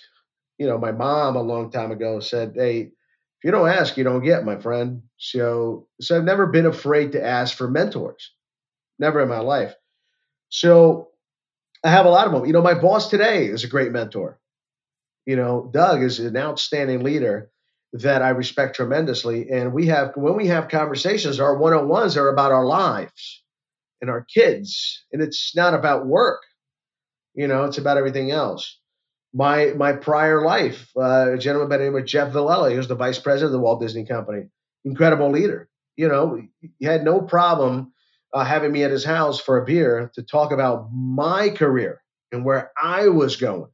You 0.63 0.69
know, 0.69 0.78
my 0.78 0.93
mom 0.93 1.36
a 1.36 1.41
long 1.41 1.71
time 1.71 1.91
ago 1.91 2.21
said, 2.21 2.54
"Hey, 2.56 2.80
if 2.84 3.43
you 3.43 3.52
don't 3.52 3.67
ask, 3.67 3.97
you 3.97 4.06
don't 4.06 4.23
get, 4.23 4.45
my 4.45 4.58
friend." 4.58 5.02
So, 5.17 5.89
so 5.99 6.15
I've 6.15 6.23
never 6.23 6.47
been 6.47 6.65
afraid 6.65 7.12
to 7.12 7.21
ask 7.21 7.58
for 7.58 7.69
mentors. 7.69 8.34
Never 8.97 9.19
in 9.19 9.28
my 9.28 9.39
life. 9.39 9.76
So 10.47 11.10
I 11.84 11.89
have 11.89 12.06
a 12.06 12.10
lot 12.10 12.28
of 12.28 12.32
them. 12.32 12.45
You 12.45 12.54
know, 12.54 12.62
my 12.62 12.76
boss 12.76 13.10
today 13.10 13.47
is 13.47 13.65
a 13.65 13.67
great 13.67 13.91
mentor. 13.91 14.39
You 15.26 15.36
know, 15.36 15.69
Doug 15.73 16.02
is 16.02 16.21
an 16.21 16.38
outstanding 16.38 17.04
leader 17.04 17.52
that 17.91 18.21
I 18.21 18.30
respect 18.30 18.78
tremendously. 18.78 19.49
And 19.49 19.73
we 19.73 19.88
have, 19.88 20.13
when 20.15 20.38
we 20.38 20.47
have 20.47 20.69
conversations, 20.69 21.41
our 21.41 21.58
one 21.58 21.73
on 21.73 21.89
ones 21.89 22.15
are 22.15 22.30
about 22.30 22.54
our 22.54 22.65
lives 22.65 23.43
and 23.99 24.10
our 24.10 24.21
kids. 24.34 25.04
And 25.12 25.21
it's 25.21 25.54
not 25.58 25.73
about 25.73 26.08
work, 26.08 26.41
you 27.34 27.49
know, 27.49 27.65
it's 27.65 27.80
about 27.80 27.97
everything 27.97 28.32
else. 28.32 28.80
My 29.34 29.74
my 29.76 29.93
prior 29.93 30.41
life, 30.46 30.89
uh, 30.96 31.34
a 31.34 31.38
gentleman 31.38 31.69
by 31.69 31.78
the 31.78 31.86
name 31.86 31.96
of 31.96 32.06
Jeff 32.06 32.32
Villella, 32.32 32.76
was 32.76 32.88
the 32.88 32.96
vice 32.96 33.19
president 33.19 33.48
of 33.48 33.54
the 33.54 33.60
Walt 33.60 33.82
Disney 33.82 34.06
Company, 34.06 34.43
incredible 34.86 35.32
leader. 35.32 35.69
You 35.96 36.08
know, 36.08 36.41
he 36.80 36.86
had 36.86 37.04
no 37.04 37.22
problem 37.22 37.93
uh, 38.34 38.43
having 38.43 38.72
me 38.72 38.84
at 38.84 38.91
his 38.91 39.04
house 39.04 39.39
for 39.39 39.58
a 39.58 39.65
beer 39.65 40.12
to 40.15 40.24
talk 40.24 40.52
about 40.52 40.89
my 40.93 41.50
career 41.50 42.02
and 42.32 42.43
where 42.43 42.72
I 42.82 43.08
was 43.08 43.36
going. 43.36 43.69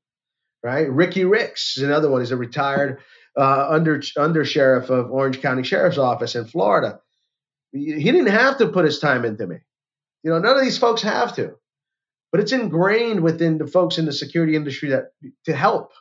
Right, 0.62 0.92
Ricky 0.92 1.24
Ricks 1.24 1.78
is 1.78 1.84
another 1.84 2.10
one. 2.10 2.20
He's 2.20 2.32
a 2.32 2.38
retired 2.38 3.00
uh, 3.38 3.68
under 3.70 4.02
under 4.18 4.44
sheriff 4.44 4.90
of 4.90 5.10
Orange 5.12 5.42
County 5.42 5.64
Sheriff's 5.64 5.98
Office 5.98 6.36
in 6.36 6.46
Florida. 6.46 7.00
He 7.72 8.04
didn't 8.04 8.28
have 8.28 8.58
to 8.58 8.68
put 8.68 8.84
his 8.84 9.00
time 9.00 9.24
into 9.24 9.48
me. 9.48 9.58
You 10.24 10.32
know, 10.32 10.40
none 10.40 10.58
of 10.58 10.64
these 10.64 10.78
folks 10.78 11.02
have 11.04 11.36
to, 11.36 11.56
but 12.32 12.42
it's 12.42 12.52
ingrained 12.52 13.22
within 13.22 13.58
the 13.58 13.68
folks 13.68 13.98
in 13.98 14.06
the 14.06 14.14
security 14.14 14.56
industry 14.56 14.90
that 14.90 15.12
to 15.46 15.56
help. 15.56 15.92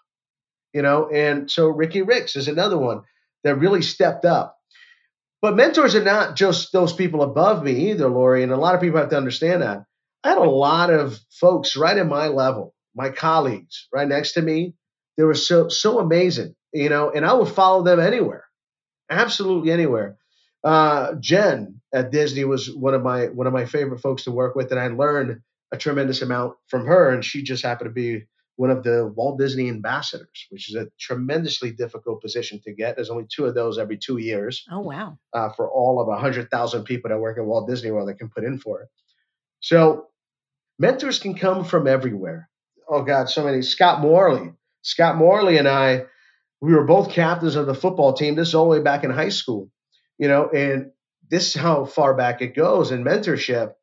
You 0.75 0.83
know, 0.83 1.09
and 1.09 1.51
so 1.51 1.69
Ricky 1.69 2.03
Ricks 2.03 2.37
is 2.37 2.47
another 2.47 2.77
one 2.77 3.03
that 3.43 3.57
really 3.57 3.83
stepped 3.83 4.25
up 4.25 4.59
but 5.41 5.57
mentors 5.57 5.95
are 5.95 6.03
not 6.03 6.37
just 6.37 6.73
those 6.73 6.93
people 6.93 7.23
above 7.23 7.63
me 7.63 7.91
either, 7.91 8.09
Lori. 8.09 8.43
And 8.43 8.53
a 8.53 8.57
lot 8.57 8.75
of 8.75 8.81
people 8.81 8.99
have 8.99 9.11
to 9.11 9.17
understand 9.17 9.63
that. 9.63 9.85
I 10.25 10.31
had 10.31 10.39
a 10.39 10.43
lot 10.43 10.91
of 10.91 11.19
folks 11.31 11.77
right 11.77 11.97
at 11.97 12.07
my 12.07 12.29
level, 12.29 12.75
my 12.95 13.11
colleagues 13.11 13.87
right 13.93 14.09
next 14.09 14.33
to 14.33 14.43
me. 14.43 14.75
They 15.17 15.23
were 15.25 15.35
so 15.35 15.69
so 15.69 15.99
amazing, 16.01 16.55
you 16.73 16.89
know, 16.89 17.11
and 17.11 17.25
I 17.25 17.33
would 17.33 17.49
follow 17.49 17.83
them 17.83 18.01
anywhere, 18.01 18.45
absolutely 19.11 19.73
anywhere. 19.73 20.17
Uh, 20.63 21.15
Jen 21.21 21.81
at 21.93 22.11
Disney 22.11 22.45
was 22.45 22.73
one 22.73 22.95
of 22.95 23.03
my 23.03 23.27
one 23.27 23.47
of 23.47 23.53
my 23.53 23.65
favorite 23.65 24.01
folks 24.01 24.25
to 24.25 24.33
work 24.33 24.57
with, 24.57 24.71
and 24.73 24.81
I 24.81 24.89
learned 24.89 25.41
a 25.73 25.77
tremendous 25.77 26.23
amount 26.23 26.55
from 26.67 26.87
her. 26.87 27.11
And 27.11 27.25
she 27.25 27.43
just 27.43 27.65
happened 27.65 27.91
to 27.91 27.95
be 27.95 28.25
one 28.57 28.71
of 28.71 28.83
the 28.83 29.13
Walt 29.15 29.39
Disney 29.39 29.69
ambassadors, 29.69 30.47
which 30.51 30.69
is 30.69 30.75
a 30.75 30.89
tremendously 30.99 31.71
difficult 31.71 32.21
position 32.21 32.61
to 32.65 32.73
get. 32.73 32.97
There's 32.97 33.11
only 33.11 33.27
two 33.33 33.47
of 33.47 33.55
those 33.55 33.79
every 33.79 33.97
two 33.97 34.19
years. 34.19 34.65
Oh, 34.71 34.81
wow. 34.81 35.19
Uh, 35.33 35.51
for 35.51 35.71
all 35.71 36.01
of 36.01 36.09
100,000 36.09 36.85
people 36.85 37.11
that 37.11 37.21
work 37.21 37.39
at 37.39 37.45
Walt 37.45 37.69
Disney 37.69 37.93
World 37.93 38.09
that 38.09 38.19
can 38.19 38.31
put 38.31 38.45
in 38.45 38.59
for 38.59 38.83
it. 38.83 38.89
So 39.61 40.07
mentors 40.79 41.21
can 41.21 41.35
come 41.35 41.65
from 41.65 41.87
everywhere. 41.87 42.49
Oh, 42.89 43.03
God, 43.03 43.29
so 43.29 43.45
many. 43.45 43.63
Scott 43.63 44.01
Morley. 44.01 44.53
Scott 44.83 45.17
Morley 45.17 45.59
and 45.59 45.69
I, 45.69 46.07
we 46.61 46.75
were 46.75 46.85
both 46.85 47.13
captains 47.13 47.57
of 47.57 47.67
the 47.67 47.75
football 47.75 48.13
team. 48.13 48.35
This 48.35 48.49
is 48.49 48.55
all 48.55 48.65
the 48.65 48.71
way 48.71 48.83
back 48.83 49.05
in 49.05 49.11
high 49.11 49.29
school, 49.29 49.71
you 50.19 50.29
know, 50.29 50.49
and 50.49 50.91
this 51.31 51.55
is 51.55 51.61
how 51.61 51.85
far 51.85 52.15
back 52.15 52.43
it 52.43 52.57
goes 52.57 52.91
in 52.91 53.05
mentorship. 53.05 53.75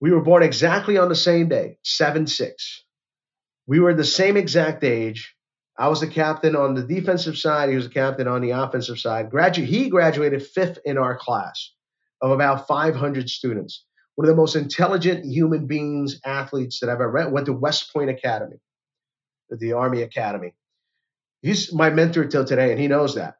We 0.00 0.12
were 0.12 0.22
born 0.22 0.42
exactly 0.42 0.98
on 0.98 1.08
the 1.08 1.16
same 1.16 1.48
day, 1.48 1.78
7 1.84 2.26
6 2.26 2.80
we 3.68 3.80
were 3.80 3.94
the 3.94 4.04
same 4.04 4.36
exact 4.36 4.84
age. 4.84 5.36
I 5.78 5.88
was 5.88 6.00
the 6.02 6.08
captain 6.08 6.56
on 6.56 6.74
the 6.74 6.84
defensive 6.84 7.38
side. 7.38 7.70
He 7.70 7.76
was 7.76 7.86
the 7.88 7.94
captain 7.94 8.28
on 8.28 8.42
the 8.42 8.52
offensive 8.52 9.00
side. 9.00 9.30
Gradu- 9.30 9.66
he 9.66 9.90
graduated 9.90 10.46
fifth 10.46 10.80
in 10.84 10.98
our 10.98 11.18
class 11.18 11.72
of 12.22 12.32
about 12.32 12.68
500 12.68 13.30
students. 13.30 13.84
One 14.16 14.28
of 14.28 14.34
the 14.34 14.40
most 14.40 14.56
intelligent 14.56 15.26
human 15.26 15.66
beings, 15.66 16.20
athletes 16.26 16.80
that 16.80 16.90
I've 16.90 17.00
ever 17.00 17.12
met. 17.12 17.32
Went 17.32 17.46
to 17.46 17.54
West 17.54 17.92
Point 17.92 18.10
Academy, 18.10 18.58
the 19.50 19.74
Army 19.74 20.02
Academy. 20.02 20.54
He's 21.42 21.72
my 21.74 21.90
mentor 21.90 22.26
till 22.26 22.46
today, 22.46 22.72
and 22.72 22.80
he 22.80 22.88
knows 22.88 23.16
that. 23.16 23.36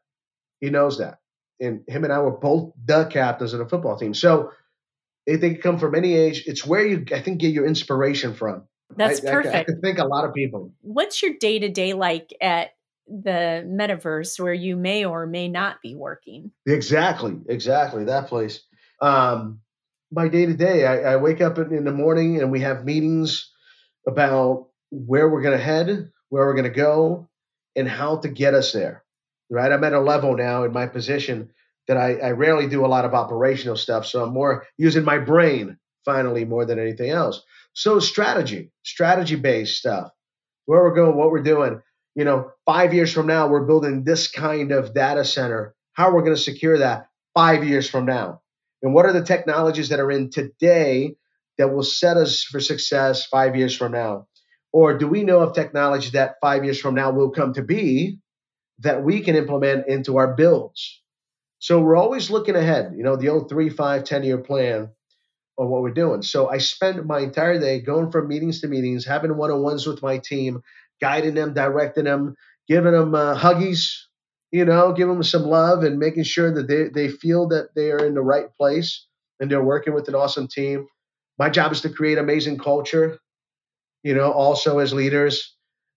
He 0.61 0.71
knows 0.71 0.99
that. 0.99 1.19
And 1.61 1.83
him 1.89 2.05
and 2.05 2.13
I 2.13 2.21
were 2.21 2.33
both 2.39 2.73
the 2.85 3.07
captains 3.07 3.55
of 3.55 3.61
the 3.61 3.69
football 3.69 3.99
team. 3.99 4.15
So 4.15 4.53
they 5.27 5.39
can 5.39 5.57
come 5.57 5.79
from 5.79 5.95
any 5.95 6.15
age. 6.15 6.45
It's 6.47 6.67
where 6.67 6.85
you, 6.87 7.05
I 7.13 7.21
think, 7.21 7.41
get 7.41 7.53
your 7.53 7.67
inspiration 7.67 8.35
from. 8.35 8.65
That's 8.97 9.25
I, 9.25 9.31
perfect. 9.31 9.55
I, 9.55 9.61
I 9.61 9.65
could 9.65 9.81
think 9.83 9.99
a 9.99 10.05
lot 10.05 10.25
of 10.25 10.35
people. 10.35 10.73
What's 10.81 11.23
your 11.23 11.35
day 11.39 11.59
to 11.59 11.69
day 11.69 11.93
like 11.93 12.35
at 12.41 12.71
the 13.07 13.65
metaverse 13.67 14.41
where 14.41 14.55
you 14.55 14.77
may 14.77 15.05
or 15.05 15.27
may 15.27 15.49
not 15.49 15.83
be 15.83 15.95
working? 15.95 16.51
Exactly, 16.67 17.37
exactly 17.49 18.05
that 18.05 18.29
place. 18.29 18.61
Um, 19.01 19.61
my 20.13 20.29
day 20.29 20.47
to 20.47 20.55
day, 20.55 20.87
I 20.87 21.17
wake 21.17 21.41
up 21.41 21.59
in, 21.59 21.73
in 21.73 21.85
the 21.85 21.93
morning 21.93 22.41
and 22.41 22.51
we 22.51 22.61
have 22.61 22.85
meetings 22.85 23.51
about 24.07 24.69
where 24.91 25.29
we're 25.29 25.43
going 25.43 25.57
to 25.57 25.65
head, 25.65 26.11
where 26.31 26.47
we're 26.47 26.55
going 26.55 26.65
to 26.65 26.71
go, 26.71 27.29
and 27.77 27.89
how 27.89 28.17
to 28.19 28.29
get 28.29 28.55
us 28.55 28.73
there. 28.73 29.05
Right, 29.53 29.73
I'm 29.73 29.83
at 29.83 29.93
a 29.93 30.01
level 30.01 30.37
now 30.37 30.63
in 30.63 30.73
my 30.73 30.87
position 30.87 31.51
that 31.91 31.97
I, 31.97 32.15
I 32.19 32.31
rarely 32.31 32.69
do 32.69 32.87
a 32.87 32.87
lot 32.87 33.05
of 33.05 33.15
operational 33.15 33.77
stuff, 33.77 34.07
so 34.07 34.23
I'm 34.23 34.33
more 34.33 34.65
using 34.79 35.03
my 35.03 35.19
brain 35.19 35.77
finally 36.05 36.45
more 36.45 36.65
than 36.65 36.79
anything 36.79 37.11
else. 37.11 37.43
So 37.73 37.99
strategy, 37.99 38.71
strategy 38.85 39.35
based 39.35 39.77
stuff, 39.77 40.13
where 40.67 40.85
we're 40.85 40.95
going, 40.95 41.17
what 41.17 41.33
we're 41.33 41.43
doing. 41.43 41.83
You 42.15 42.25
know, 42.25 42.53
five 42.65 42.95
years 42.95 43.13
from 43.13 43.27
now, 43.27 43.49
we're 43.49 43.67
building 43.67 44.05
this 44.05 44.29
kind 44.29 44.71
of 44.71 44.95
data 44.95 45.25
center. 45.25 45.75
How 45.95 46.13
we're 46.13 46.23
going 46.23 46.37
to 46.37 46.41
secure 46.41 46.79
that 46.79 47.09
five 47.35 47.65
years 47.65 47.91
from 47.91 48.07
now, 48.07 48.41
and 48.85 48.95
what 48.95 49.07
are 49.07 49.13
the 49.13 49.25
technologies 49.25 49.89
that 49.89 49.99
are 49.99 50.13
in 50.13 50.31
today 50.31 51.17
that 51.59 51.75
will 51.75 51.83
set 51.83 52.17
us 52.17 52.45
for 52.45 52.61
success 52.61 53.27
five 53.27 53.57
years 53.57 53.77
from 53.77 53.91
now? 53.91 54.29
Or 54.73 54.97
do 54.97 55.09
we 55.09 55.25
know 55.25 55.41
of 55.41 55.55
technology 55.55 56.11
that 56.11 56.37
five 56.41 56.63
years 56.63 56.81
from 56.81 56.95
now 56.95 57.11
will 57.11 57.31
come 57.31 57.55
to 57.55 57.63
be 57.63 58.21
that 58.79 59.03
we 59.03 59.23
can 59.23 59.35
implement 59.35 59.89
into 59.89 60.19
our 60.19 60.37
builds? 60.37 61.00
So 61.61 61.79
we're 61.79 61.97
always 61.97 62.31
looking 62.31 62.57
ahead, 62.57 62.95
you 62.97 63.05
know, 63.05 63.17
the 63.17 63.29
old 63.29 63.51
three, 63.51 63.69
five, 63.69 64.05
10 64.05 64.25
year 64.25 64.39
plan 64.39 64.89
on 65.59 65.69
what 65.69 65.83
we're 65.83 65.91
doing. 65.93 66.23
So 66.23 66.49
I 66.49 66.57
spend 66.57 67.05
my 67.07 67.21
entire 67.21 67.61
day 67.61 67.81
going 67.81 68.11
from 68.11 68.29
meetings 68.29 68.63
to 68.63 68.69
meetings, 68.69 69.05
having 69.05 69.37
one 69.37 69.51
on 69.51 69.63
ones 69.63 69.87
with 69.87 70.03
my 70.03 70.19
team, 70.19 70.63
guiding 71.03 71.35
them, 71.35 71.53
directing 71.53 72.05
them, 72.05 72.35
giving 72.67 72.93
them 72.93 73.15
uh, 73.15 73.37
huggies, 73.37 73.91
you 74.51 74.65
know, 74.65 74.95
giving 74.95 75.15
them 75.15 75.23
some 75.23 75.43
love 75.43 75.85
and 75.85 75.99
making 75.99 76.25
sure 76.25 76.51
that 76.53 76.67
they, 76.67 76.89
they 76.89 77.09
feel 77.13 77.49
that 77.49 77.69
they 77.77 77.91
are 77.91 78.05
in 78.05 78.15
the 78.15 78.23
right 78.23 78.47
place 78.59 79.07
and 79.39 79.51
they're 79.51 79.63
working 79.63 79.93
with 79.93 80.09
an 80.09 80.15
awesome 80.15 80.49
team. 80.49 80.87
My 81.39 81.51
job 81.51 81.73
is 81.73 81.83
to 81.83 81.91
create 81.91 82.17
amazing 82.17 82.57
culture, 82.57 83.19
you 84.03 84.15
know, 84.15 84.33
also 84.33 84.79
as 84.79 84.95
leaders. 84.95 85.55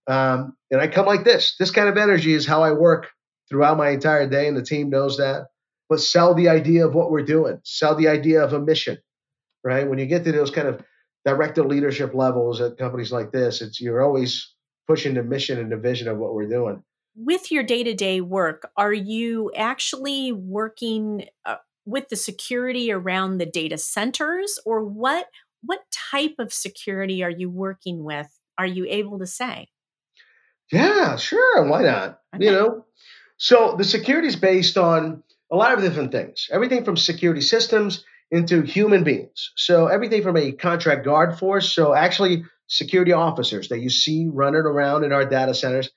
Um, 0.08 0.58
and 0.70 0.82
I 0.82 0.88
come 0.88 1.06
like 1.06 1.24
this. 1.24 1.56
This 1.58 1.72
kind 1.72 1.88
of 1.88 1.96
energy 1.96 2.34
is 2.34 2.46
how 2.46 2.64
I 2.64 2.74
work 2.74 3.08
throughout 3.50 3.78
my 3.78 3.92
entire 3.92 4.28
day, 4.28 4.48
and 4.48 4.58
the 4.58 4.64
team 4.64 4.90
knows 4.90 5.18
that. 5.18 5.48
But 5.94 6.02
sell 6.02 6.34
the 6.34 6.50
idea 6.50 6.88
of 6.88 6.96
what 6.96 7.12
we're 7.12 7.24
doing, 7.24 7.60
sell 7.64 7.96
the 7.96 8.08
idea 8.08 8.44
of 8.44 8.54
a 8.54 8.60
mission 8.60 8.98
right? 9.64 9.88
When 9.88 10.00
you 10.00 10.06
get 10.06 10.24
to 10.26 10.32
those 10.32 10.52
kind 10.52 10.68
of 10.68 10.82
director 11.26 11.64
leadership 11.64 12.14
levels 12.14 12.62
at 12.62 12.78
companies 12.78 13.12
like 13.12 13.32
this, 13.32 13.62
it's 13.62 13.80
you're 13.80 14.02
always 14.02 14.54
pushing 14.88 15.14
the 15.14 15.24
mission 15.24 15.60
and 15.60 15.72
the 15.72 15.78
vision 15.78 16.08
of 16.08 16.18
what 16.18 16.34
we're 16.34 16.50
doing. 16.50 16.84
With 17.16 17.52
your 17.52 17.64
day 17.64 17.84
to 17.84 17.94
day 17.94 18.22
work, 18.22 18.70
are 18.76 18.94
you 18.94 19.52
actually 19.56 20.32
working 20.32 21.28
uh, 21.46 21.58
with 21.86 22.10
the 22.10 22.16
security 22.16 22.92
around 22.92 23.38
the 23.38 23.46
data 23.46 23.78
centers, 23.78 24.60
or 24.66 24.84
what? 24.84 25.28
What 25.66 25.82
type 26.12 26.36
of 26.40 26.52
security 26.52 27.24
are 27.24 27.30
you 27.30 27.50
working 27.50 28.04
with? 28.04 28.28
Are 28.58 28.66
you 28.66 28.86
able 28.90 29.20
to 29.20 29.28
say? 29.28 29.70
Yeah, 30.72 31.16
sure. 31.16 31.70
Why 31.70 31.84
not? 31.84 32.20
Okay. 32.36 32.46
You 32.46 32.52
know, 32.52 32.86
so 33.38 33.76
the 33.78 33.84
security 33.84 34.28
is 34.28 34.36
based 34.36 34.78
on 34.78 35.24
a 35.54 35.56
lot 35.56 35.74
of 35.74 35.82
different 35.82 36.12
things. 36.12 36.48
Everything 36.52 36.84
from 36.84 36.98
security 36.98 37.42
systems 37.42 38.04
into 38.32 38.64
human 38.64 39.04
beings. 39.04 39.52
So 39.56 39.86
everything 39.86 40.24
from 40.24 40.36
a 40.36 40.52
contract 40.52 41.06
guard 41.06 41.38
force, 41.38 41.72
so 41.72 41.94
actually 41.94 42.44
security 42.68 43.12
officers 43.12 43.70
that 43.70 43.80
you 43.80 43.92
see 43.92 44.28
running 44.34 44.62
around 44.62 45.04
in 45.04 45.14
our 45.14 45.26
data 45.26 45.54
centers, 45.54 45.92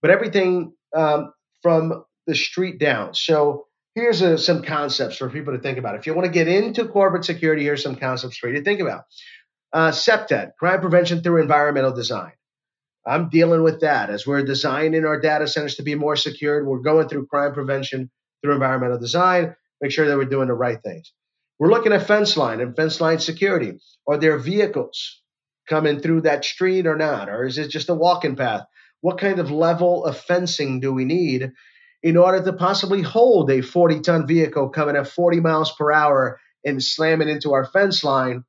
but 0.00 0.12
everything 0.12 0.74
um, 0.96 1.32
from 1.62 2.04
the 2.28 2.36
street 2.36 2.78
down. 2.78 3.14
So 3.14 3.66
here's 3.96 4.22
a, 4.22 4.38
some 4.38 4.62
concepts 4.62 5.16
for 5.16 5.28
people 5.28 5.52
to 5.52 5.58
think 5.58 5.78
about. 5.78 5.96
If 5.96 6.06
you 6.06 6.14
want 6.14 6.26
to 6.26 6.32
get 6.32 6.46
into 6.46 6.86
corporate 6.86 7.24
security, 7.24 7.64
here's 7.64 7.82
some 7.82 7.96
concepts 7.96 8.36
for 8.36 8.48
you 8.48 8.58
to 8.58 8.62
think 8.62 8.78
about. 8.78 9.02
Uh, 9.72 9.90
CPTED, 9.90 10.52
crime 10.60 10.80
prevention 10.80 11.22
through 11.22 11.42
environmental 11.42 11.92
design. 11.92 12.32
I'm 13.04 13.30
dealing 13.30 13.64
with 13.64 13.80
that 13.80 14.10
as 14.10 14.28
we're 14.28 14.44
designing 14.44 15.04
our 15.04 15.20
data 15.20 15.48
centers 15.48 15.74
to 15.76 15.82
be 15.82 15.96
more 15.96 16.14
secured. 16.14 16.68
We're 16.68 16.78
going 16.78 17.08
through 17.08 17.26
crime 17.26 17.52
prevention 17.52 18.08
through 18.42 18.54
environmental 18.54 18.98
design, 18.98 19.54
make 19.80 19.92
sure 19.92 20.06
that 20.06 20.16
we're 20.16 20.24
doing 20.24 20.48
the 20.48 20.54
right 20.54 20.82
things. 20.82 21.12
We're 21.58 21.70
looking 21.70 21.92
at 21.92 22.06
fence 22.06 22.36
line 22.36 22.60
and 22.60 22.74
fence 22.74 23.00
line 23.00 23.20
security. 23.20 23.78
Are 24.06 24.18
there 24.18 24.38
vehicles 24.38 25.22
coming 25.68 26.00
through 26.00 26.22
that 26.22 26.44
street 26.44 26.86
or 26.86 26.96
not? 26.96 27.28
Or 27.28 27.44
is 27.44 27.58
it 27.58 27.68
just 27.68 27.88
a 27.88 27.94
walking 27.94 28.36
path? 28.36 28.66
What 29.00 29.18
kind 29.18 29.38
of 29.38 29.50
level 29.50 30.04
of 30.04 30.18
fencing 30.18 30.80
do 30.80 30.92
we 30.92 31.04
need 31.04 31.52
in 32.02 32.16
order 32.16 32.42
to 32.42 32.52
possibly 32.52 33.02
hold 33.02 33.50
a 33.50 33.60
40 33.60 34.00
ton 34.00 34.26
vehicle 34.26 34.70
coming 34.70 34.96
at 34.96 35.08
40 35.08 35.40
miles 35.40 35.72
per 35.72 35.92
hour 35.92 36.40
and 36.64 36.82
slamming 36.82 37.28
into 37.28 37.52
our 37.52 37.64
fence 37.64 38.02
line? 38.02 38.44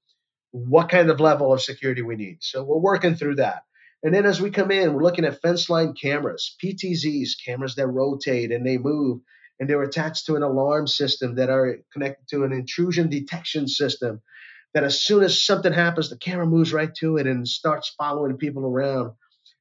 What 0.52 0.90
kind 0.90 1.10
of 1.10 1.20
level 1.20 1.54
of 1.54 1.62
security 1.62 2.02
we 2.02 2.16
need? 2.16 2.38
So 2.42 2.64
we're 2.64 2.78
working 2.78 3.16
through 3.16 3.36
that. 3.36 3.64
And 4.04 4.14
then 4.14 4.26
as 4.26 4.42
we 4.42 4.52
come 4.52 4.70
in, 4.70 4.94
we're 4.94 5.04
looking 5.04 5.26
at 5.26 5.42
fence 5.42 5.70
line 5.70 5.94
cameras, 5.94 6.56
PTZs, 6.64 7.32
cameras 7.44 7.76
that 7.76 7.88
rotate 7.88 8.52
and 8.52 8.66
they 8.66 8.78
move, 8.78 9.22
and 9.64 9.70
they're 9.70 9.82
attached 9.82 10.26
to 10.26 10.36
an 10.36 10.44
alarm 10.44 10.88
system 10.88 11.36
that 11.36 11.50
are 11.50 11.78
connected 11.94 12.28
to 12.28 12.44
an 12.44 12.52
intrusion 12.52 13.10
detection 13.10 13.66
system. 13.66 14.22
That 14.74 14.84
as 14.84 15.02
soon 15.02 15.24
as 15.24 15.42
something 15.42 15.72
happens, 15.72 16.10
the 16.10 16.18
camera 16.18 16.46
moves 16.46 16.74
right 16.74 16.94
to 16.96 17.16
it 17.16 17.28
and 17.28 17.48
starts 17.48 17.96
following 17.98 18.36
people 18.36 18.66
around. 18.66 19.14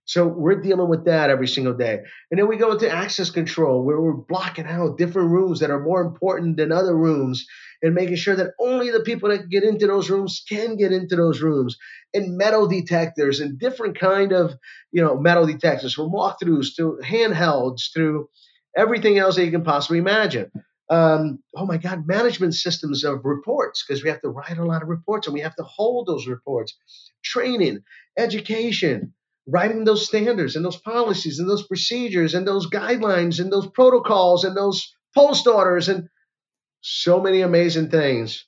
So 0.04 0.26
we're 0.26 0.60
dealing 0.60 0.88
with 0.88 1.04
that 1.04 1.30
every 1.30 1.46
single 1.46 1.74
day. 1.74 2.00
And 2.32 2.40
then 2.40 2.48
we 2.48 2.56
go 2.56 2.72
into 2.72 2.90
access 2.90 3.30
control 3.30 3.84
where 3.84 4.00
we're 4.00 4.16
blocking 4.16 4.66
out 4.66 4.98
different 4.98 5.30
rooms 5.30 5.60
that 5.60 5.70
are 5.70 5.78
more 5.78 6.00
important 6.02 6.56
than 6.56 6.72
other 6.72 6.96
rooms 6.96 7.46
and 7.80 7.94
making 7.94 8.16
sure 8.16 8.34
that 8.34 8.54
only 8.58 8.90
the 8.90 9.04
people 9.04 9.28
that 9.28 9.50
get 9.50 9.62
into 9.62 9.86
those 9.86 10.10
rooms 10.10 10.42
can 10.48 10.76
get 10.76 10.90
into 10.90 11.14
those 11.14 11.40
rooms 11.40 11.76
and 12.12 12.36
metal 12.36 12.66
detectors 12.66 13.38
and 13.38 13.56
different 13.56 13.96
kind 13.96 14.32
of 14.32 14.52
you 14.90 15.00
know 15.00 15.16
metal 15.16 15.46
detectors 15.46 15.94
from 15.94 16.10
walkthroughs 16.10 16.74
to 16.76 16.98
handhelds 17.04 17.92
to 17.94 18.28
everything 18.76 19.18
else 19.18 19.36
that 19.36 19.44
you 19.44 19.50
can 19.50 19.64
possibly 19.64 19.98
imagine 19.98 20.50
um, 20.90 21.38
oh 21.56 21.66
my 21.66 21.78
god 21.78 22.06
management 22.06 22.54
systems 22.54 23.04
of 23.04 23.24
reports 23.24 23.84
because 23.86 24.02
we 24.02 24.10
have 24.10 24.20
to 24.20 24.28
write 24.28 24.58
a 24.58 24.64
lot 24.64 24.82
of 24.82 24.88
reports 24.88 25.26
and 25.26 25.34
we 25.34 25.40
have 25.40 25.56
to 25.56 25.64
hold 25.64 26.06
those 26.06 26.26
reports 26.26 26.76
training 27.22 27.82
education 28.18 29.12
writing 29.46 29.84
those 29.84 30.06
standards 30.06 30.56
and 30.56 30.64
those 30.64 30.76
policies 30.76 31.38
and 31.38 31.48
those 31.48 31.66
procedures 31.66 32.34
and 32.34 32.46
those 32.46 32.68
guidelines 32.68 33.40
and 33.40 33.52
those 33.52 33.66
protocols 33.66 34.44
and 34.44 34.56
those 34.56 34.94
post 35.14 35.46
orders 35.46 35.88
and 35.88 36.08
so 36.80 37.20
many 37.20 37.40
amazing 37.40 37.90
things. 37.90 38.44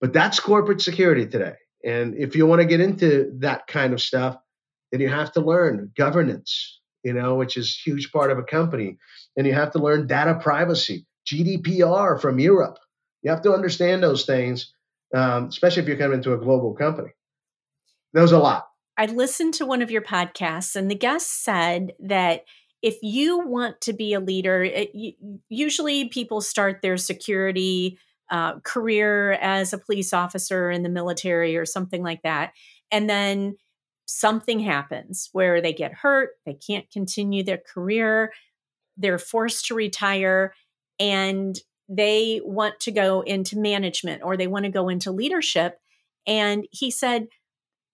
But 0.00 0.12
that's 0.12 0.40
corporate 0.40 0.82
security 0.82 1.26
today. 1.26 1.54
And 1.84 2.14
if 2.16 2.36
you 2.36 2.46
want 2.46 2.60
to 2.60 2.66
get 2.66 2.80
into 2.80 3.32
that 3.40 3.66
kind 3.66 3.92
of 3.92 4.00
stuff, 4.00 4.36
then 4.90 5.00
you 5.00 5.08
have 5.08 5.32
to 5.32 5.40
learn 5.40 5.92
governance, 5.96 6.80
you 7.04 7.12
know, 7.12 7.34
which 7.34 7.56
is 7.56 7.76
huge 7.76 8.10
part 8.10 8.30
of 8.30 8.38
a 8.38 8.42
company. 8.42 8.98
And 9.36 9.46
you 9.46 9.52
have 9.52 9.72
to 9.72 9.78
learn 9.78 10.06
data 10.06 10.38
privacy, 10.42 11.06
GDPR 11.26 12.20
from 12.20 12.38
Europe. 12.38 12.78
You 13.22 13.30
have 13.30 13.42
to 13.42 13.52
understand 13.52 14.02
those 14.02 14.24
things, 14.24 14.72
um, 15.14 15.46
especially 15.48 15.82
if 15.82 15.88
you're 15.88 15.98
coming 15.98 16.18
into 16.18 16.32
a 16.32 16.38
global 16.38 16.74
company. 16.74 17.10
There's 18.12 18.32
a 18.32 18.38
lot. 18.38 18.66
I 18.96 19.06
listened 19.06 19.54
to 19.54 19.66
one 19.66 19.82
of 19.82 19.90
your 19.90 20.02
podcasts, 20.02 20.76
and 20.76 20.90
the 20.90 20.94
guest 20.94 21.44
said 21.44 21.92
that 22.00 22.44
if 22.80 22.98
you 23.02 23.40
want 23.40 23.80
to 23.82 23.92
be 23.92 24.12
a 24.12 24.20
leader, 24.20 24.62
it, 24.62 24.90
usually 25.48 26.08
people 26.08 26.40
start 26.40 26.80
their 26.80 26.96
security 26.96 27.98
uh, 28.30 28.60
career 28.60 29.32
as 29.32 29.72
a 29.72 29.78
police 29.78 30.12
officer 30.12 30.70
in 30.70 30.82
the 30.82 30.88
military 30.88 31.56
or 31.56 31.66
something 31.66 32.02
like 32.02 32.22
that. 32.22 32.52
And 32.90 33.08
then 33.10 33.56
something 34.06 34.60
happens 34.60 35.28
where 35.32 35.60
they 35.60 35.72
get 35.72 35.92
hurt, 35.92 36.30
they 36.44 36.54
can't 36.54 36.90
continue 36.90 37.42
their 37.42 37.58
career, 37.72 38.32
they're 38.96 39.18
forced 39.18 39.66
to 39.66 39.74
retire, 39.74 40.54
and 40.98 41.58
they 41.88 42.40
want 42.44 42.80
to 42.80 42.92
go 42.92 43.22
into 43.22 43.58
management 43.58 44.22
or 44.24 44.36
they 44.36 44.46
want 44.46 44.64
to 44.64 44.70
go 44.70 44.88
into 44.88 45.10
leadership. 45.10 45.78
And 46.26 46.66
he 46.70 46.90
said, 46.90 47.26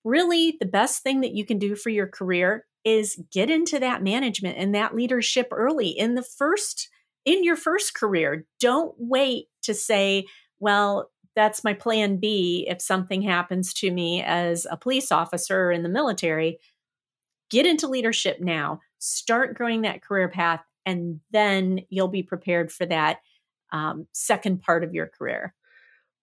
really, 0.04 0.56
the 0.60 0.66
best 0.66 1.02
thing 1.02 1.20
that 1.22 1.34
you 1.34 1.44
can 1.44 1.58
do 1.58 1.74
for 1.74 1.90
your 1.90 2.06
career 2.06 2.66
is 2.84 3.20
get 3.32 3.50
into 3.50 3.78
that 3.78 4.02
management 4.02 4.56
and 4.58 4.74
that 4.74 4.94
leadership 4.94 5.48
early 5.50 5.88
in 5.88 6.14
the 6.14 6.22
first 6.22 6.88
in 7.26 7.44
your 7.44 7.56
first 7.56 7.94
career 7.94 8.46
don't 8.58 8.94
wait 8.98 9.46
to 9.62 9.74
say 9.74 10.24
well 10.58 11.10
that's 11.40 11.64
my 11.64 11.72
plan 11.72 12.18
b 12.18 12.66
if 12.68 12.82
something 12.82 13.22
happens 13.22 13.72
to 13.72 13.90
me 13.90 14.22
as 14.22 14.66
a 14.70 14.76
police 14.76 15.10
officer 15.10 15.72
in 15.72 15.82
the 15.82 15.88
military 15.88 16.58
get 17.48 17.64
into 17.64 17.88
leadership 17.88 18.40
now 18.40 18.78
start 18.98 19.56
growing 19.56 19.80
that 19.80 20.02
career 20.02 20.28
path 20.28 20.60
and 20.84 21.18
then 21.30 21.80
you'll 21.88 22.08
be 22.08 22.22
prepared 22.22 22.70
for 22.70 22.84
that 22.84 23.20
um, 23.72 24.06
second 24.12 24.60
part 24.60 24.84
of 24.84 24.92
your 24.92 25.06
career 25.06 25.54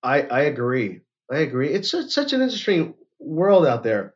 i 0.04 0.22
i 0.22 0.42
agree 0.42 1.02
i 1.32 1.38
agree 1.38 1.70
it's 1.70 1.90
such 1.90 2.32
an 2.32 2.42
interesting 2.44 2.94
world 3.20 3.66
out 3.66 3.84
there 3.84 4.14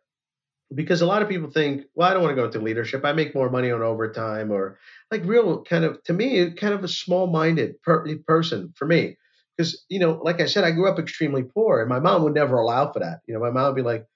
because 0.74 1.02
a 1.02 1.06
lot 1.06 1.22
of 1.22 1.28
people 1.28 1.50
think, 1.50 1.84
well, 1.96 2.10
I 2.10 2.14
don't 2.14 2.24
want 2.24 2.32
to 2.32 2.42
go 2.42 2.46
into 2.46 2.60
leadership. 2.60 3.04
I 3.04 3.12
make 3.12 3.36
more 3.36 3.50
money 3.50 3.72
on 3.72 3.82
overtime 3.82 4.52
or 4.52 4.80
like 5.12 5.22
real 5.26 5.64
kind 5.64 5.84
of, 5.84 6.02
to 6.04 6.14
me, 6.14 6.50
kind 6.52 6.74
of 6.74 6.82
a 6.86 6.88
small 6.88 7.28
minded 7.28 7.82
per- 7.82 8.18
person 8.20 8.72
for 8.78 8.86
me. 8.86 9.18
Because, 9.62 9.86
you 9.90 10.00
know, 10.00 10.20
like 10.24 10.42
I 10.42 10.48
said, 10.48 10.64
I 10.64 10.72
grew 10.72 10.90
up 10.90 10.98
extremely 10.98 11.44
poor 11.44 11.82
and 11.82 11.90
my 11.90 12.00
mom 12.00 12.24
would 12.24 12.34
never 12.34 12.56
allow 12.56 12.92
for 12.92 13.00
that. 13.00 13.20
You 13.28 13.36
know, 13.36 13.40
my 13.40 13.52
mom 13.52 13.68
would 13.68 13.76
be 13.76 13.84
like, 13.84 14.08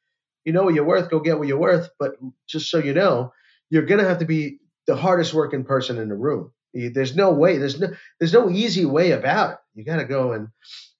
you 0.43 0.51
know 0.51 0.63
what 0.63 0.73
you're 0.73 0.86
worth, 0.86 1.12
go 1.12 1.19
get 1.19 1.38
what 1.38 1.47
you're 1.47 1.60
worth. 1.60 1.89
But 1.99 2.15
just 2.47 2.71
so 2.71 2.79
you 2.79 2.95
know, 2.95 3.31
you're 3.69 3.86
to 3.86 4.03
have 4.03 4.19
to 4.19 4.25
be 4.25 4.58
the 4.88 4.95
hardest 4.95 5.36
working 5.36 5.63
person 5.63 5.99
in 5.99 6.10
the 6.10 6.15
room. 6.15 6.51
There's 6.73 7.15
no 7.15 7.31
way, 7.31 7.60
there's 7.60 7.79
no, 7.79 7.89
there's 8.19 8.34
no 8.34 8.49
easy 8.49 8.86
way 8.86 9.12
about 9.12 9.51
it. 9.51 9.58
You 9.75 9.86
got 9.86 9.97
to 9.97 10.05
go 10.05 10.34
and, 10.34 10.47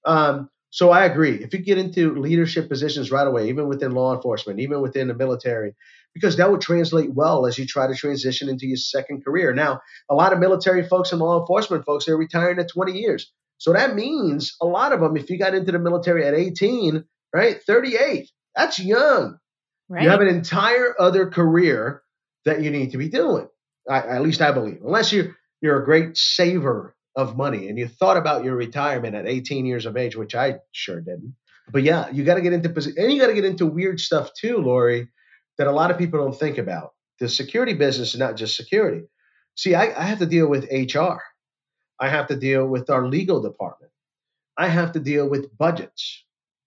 um, 0.04 0.48
so 0.70 0.90
I 0.90 1.06
agree. 1.06 1.42
If 1.42 1.52
you 1.52 1.58
get 1.58 1.78
into 1.78 2.14
leadership 2.14 2.68
positions 2.68 3.10
right 3.10 3.26
away, 3.26 3.48
even 3.48 3.66
within 3.66 3.92
law 3.92 4.14
enforcement, 4.14 4.60
even 4.60 4.80
within 4.80 5.08
the 5.08 5.14
military, 5.14 5.74
because 6.14 6.36
that 6.36 6.50
would 6.50 6.60
translate 6.60 7.12
well 7.12 7.46
as 7.46 7.58
you 7.58 7.66
try 7.66 7.88
to 7.88 7.94
transition 7.94 8.48
into 8.48 8.66
your 8.66 8.76
second 8.76 9.24
career. 9.24 9.52
Now, 9.52 9.80
a 10.08 10.14
lot 10.14 10.32
of 10.32 10.38
military 10.38 10.86
folks 10.86 11.10
and 11.10 11.20
law 11.20 11.40
enforcement 11.40 11.84
folks, 11.84 12.04
they're 12.04 12.16
retiring 12.16 12.58
at 12.58 12.68
20 12.68 12.92
years. 12.92 13.32
So 13.58 13.72
that 13.72 13.94
means 13.94 14.56
a 14.60 14.66
lot 14.66 14.92
of 14.92 15.00
them, 15.00 15.16
if 15.16 15.30
you 15.30 15.38
got 15.38 15.54
into 15.54 15.72
the 15.72 15.78
military 15.78 16.26
at 16.26 16.34
18, 16.34 17.04
right, 17.32 17.62
38, 17.62 18.30
that's 18.54 18.78
young. 18.78 19.38
Right. 19.88 20.02
You 20.02 20.10
have 20.10 20.20
an 20.20 20.28
entire 20.28 20.94
other 21.00 21.26
career 21.30 22.02
that 22.44 22.62
you 22.62 22.70
need 22.70 22.92
to 22.92 22.98
be 22.98 23.08
doing. 23.08 23.48
I, 23.88 23.98
at 23.98 24.22
least 24.22 24.40
I 24.40 24.52
believe, 24.52 24.80
unless 24.84 25.12
you're 25.12 25.36
you're 25.60 25.80
a 25.80 25.84
great 25.84 26.16
saver 26.16 26.94
of 27.14 27.36
money 27.36 27.68
and 27.68 27.78
you 27.78 27.88
thought 27.88 28.16
about 28.16 28.44
your 28.44 28.56
retirement 28.56 29.14
at 29.14 29.26
18 29.26 29.64
years 29.64 29.86
of 29.86 29.96
age, 29.96 30.16
which 30.16 30.34
I 30.34 30.56
sure 30.72 31.00
didn't. 31.00 31.34
But 31.70 31.82
yeah, 31.82 32.10
you 32.10 32.24
got 32.24 32.34
to 32.34 32.42
get 32.42 32.52
into 32.52 32.68
and 32.68 33.12
you 33.12 33.20
got 33.20 33.28
to 33.28 33.34
get 33.34 33.44
into 33.44 33.66
weird 33.66 34.00
stuff 34.00 34.30
too, 34.34 34.58
Lori, 34.58 35.08
that 35.58 35.66
a 35.66 35.72
lot 35.72 35.90
of 35.90 35.98
people 35.98 36.20
don't 36.20 36.38
think 36.38 36.58
about. 36.58 36.92
The 37.18 37.28
security 37.28 37.72
business 37.72 38.12
is 38.12 38.20
not 38.20 38.36
just 38.36 38.56
security. 38.56 39.06
See, 39.56 39.74
I, 39.74 39.98
I 39.98 40.04
have 40.04 40.18
to 40.18 40.26
deal 40.26 40.48
with 40.48 40.70
HR. 40.70 41.20
I 41.98 42.08
have 42.08 42.28
to 42.28 42.36
deal 42.36 42.66
with 42.66 42.90
our 42.90 43.06
legal 43.06 43.40
department. 43.40 43.92
I 44.56 44.68
have 44.68 44.92
to 44.92 45.00
deal 45.00 45.28
with 45.28 45.56
budgets. 45.56 46.24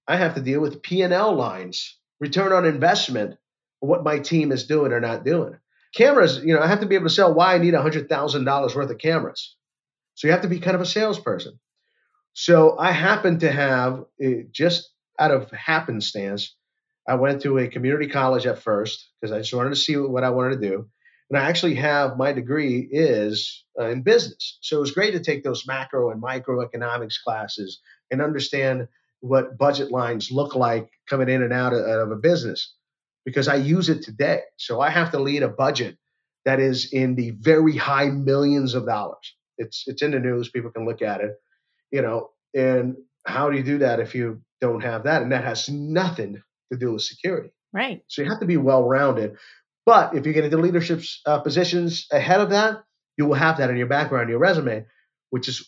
I 0.08 0.18
have 0.18 0.36
to 0.36 0.42
deal 0.42 0.60
with 0.60 0.82
P&L 0.82 1.36
lines, 1.36 1.98
return 2.20 2.52
on 2.52 2.66
investment, 2.66 3.38
what 3.80 4.04
my 4.04 4.20
team 4.20 4.52
is 4.52 4.68
doing 4.68 4.92
or 4.92 5.00
not 5.00 5.24
doing. 5.24 5.58
Cameras, 5.96 6.40
you 6.44 6.54
know, 6.54 6.62
I 6.62 6.68
have 6.68 6.82
to 6.82 6.86
be 6.86 6.96
able 6.96 7.08
to 7.08 7.14
sell 7.14 7.34
why 7.34 7.56
I 7.56 7.58
need 7.60 7.74
$100,000 7.74 8.76
worth 8.76 8.90
of 8.90 8.98
cameras. 8.98 9.56
So 10.16 10.28
you 10.28 10.34
have 10.34 10.42
to 10.42 10.48
be 10.50 10.60
kind 10.60 10.76
of 10.76 10.82
a 10.82 10.86
salesperson. 10.86 11.60
So 12.34 12.78
I 12.78 12.92
happen 12.92 13.40
to 13.40 13.52
have 13.52 14.06
eh, 14.22 14.44
just 14.52 14.92
out 15.20 15.32
of 15.32 15.52
happenstance, 15.52 16.56
I 17.08 17.16
went 17.16 17.42
to 17.42 17.58
a 17.58 17.68
community 17.68 18.08
college 18.08 18.46
at 18.46 18.62
first 18.62 19.10
because 19.20 19.32
I 19.32 19.40
just 19.40 19.54
wanted 19.54 19.72
to 19.72 19.76
see 19.76 19.98
what 19.98 20.24
I 20.24 20.30
wanted 20.30 20.62
to 20.62 20.70
do. 20.70 20.90
And 21.30 21.38
I 21.38 21.48
actually 21.48 21.76
have 21.76 22.18
my 22.18 22.34
degree 22.34 22.88
is 22.92 23.64
uh, 23.80 23.90
in 23.90 24.02
business. 24.02 24.58
So 24.62 24.78
it 24.78 24.82
was 24.82 24.92
great 24.92 25.12
to 25.12 25.20
take 25.20 25.44
those 25.44 25.68
macro 25.68 26.10
and 26.10 26.22
microeconomics 26.22 27.22
classes 27.24 27.80
and 28.10 28.22
understand 28.22 28.88
what 29.22 29.58
budget 29.58 29.92
lines 29.92 30.32
look 30.32 30.56
like 30.56 30.90
coming 31.08 31.30
in 31.30 31.44
and 31.44 31.54
out 31.54 31.74
of, 31.74 31.82
of 31.82 32.12
a 32.12 32.16
business 32.16 32.74
because 33.26 33.48
I 33.48 33.56
use 33.56 33.90
it 33.90 34.02
today. 34.02 34.42
So 34.58 34.82
I 34.82 34.90
have 34.90 35.12
to 35.12 35.20
lead 35.20 35.44
a 35.44 35.50
budget 35.50 35.98
that 36.46 36.60
is 36.60 36.92
in 36.94 37.16
the 37.16 37.32
very 37.32 37.76
high 37.76 38.10
millions 38.10 38.74
of 38.74 38.86
dollars. 38.86 39.36
It's 39.58 39.84
it's 39.88 40.02
in 40.02 40.12
the 40.12 40.20
news. 40.20 40.50
People 40.50 40.72
can 40.72 40.86
look 40.86 41.02
at 41.02 41.22
it. 41.22 41.32
You 41.92 42.02
know, 42.02 42.30
and 42.56 42.96
how 43.26 43.50
do 43.50 43.58
you 43.58 43.64
do 43.64 43.80
that 43.80 44.00
if 44.00 44.16
you 44.16 44.42
don't 44.62 44.82
have 44.82 45.04
that? 45.04 45.22
And 45.22 45.32
that 45.32 45.44
has 45.44 45.70
nothing 45.70 46.42
to 46.72 46.78
do 46.78 46.94
with 46.94 47.02
security. 47.02 47.52
Right. 47.74 48.04
So 48.08 48.22
you 48.22 48.30
have 48.30 48.40
to 48.40 48.46
be 48.46 48.58
well 48.58 48.84
rounded. 48.84 49.38
But 49.90 50.16
if 50.16 50.28
you 50.28 50.34
get 50.34 50.46
into 50.46 50.58
leadership 50.58 51.02
uh, 51.26 51.40
positions 51.40 52.06
ahead 52.12 52.42
of 52.42 52.52
that, 52.52 52.84
you 53.18 53.26
will 53.26 53.34
have 53.34 53.58
that 53.58 53.72
in 53.72 53.78
your 53.78 53.88
background, 53.88 54.30
your 54.30 54.38
resume, 54.38 54.86
which 55.32 55.48
is 55.48 55.68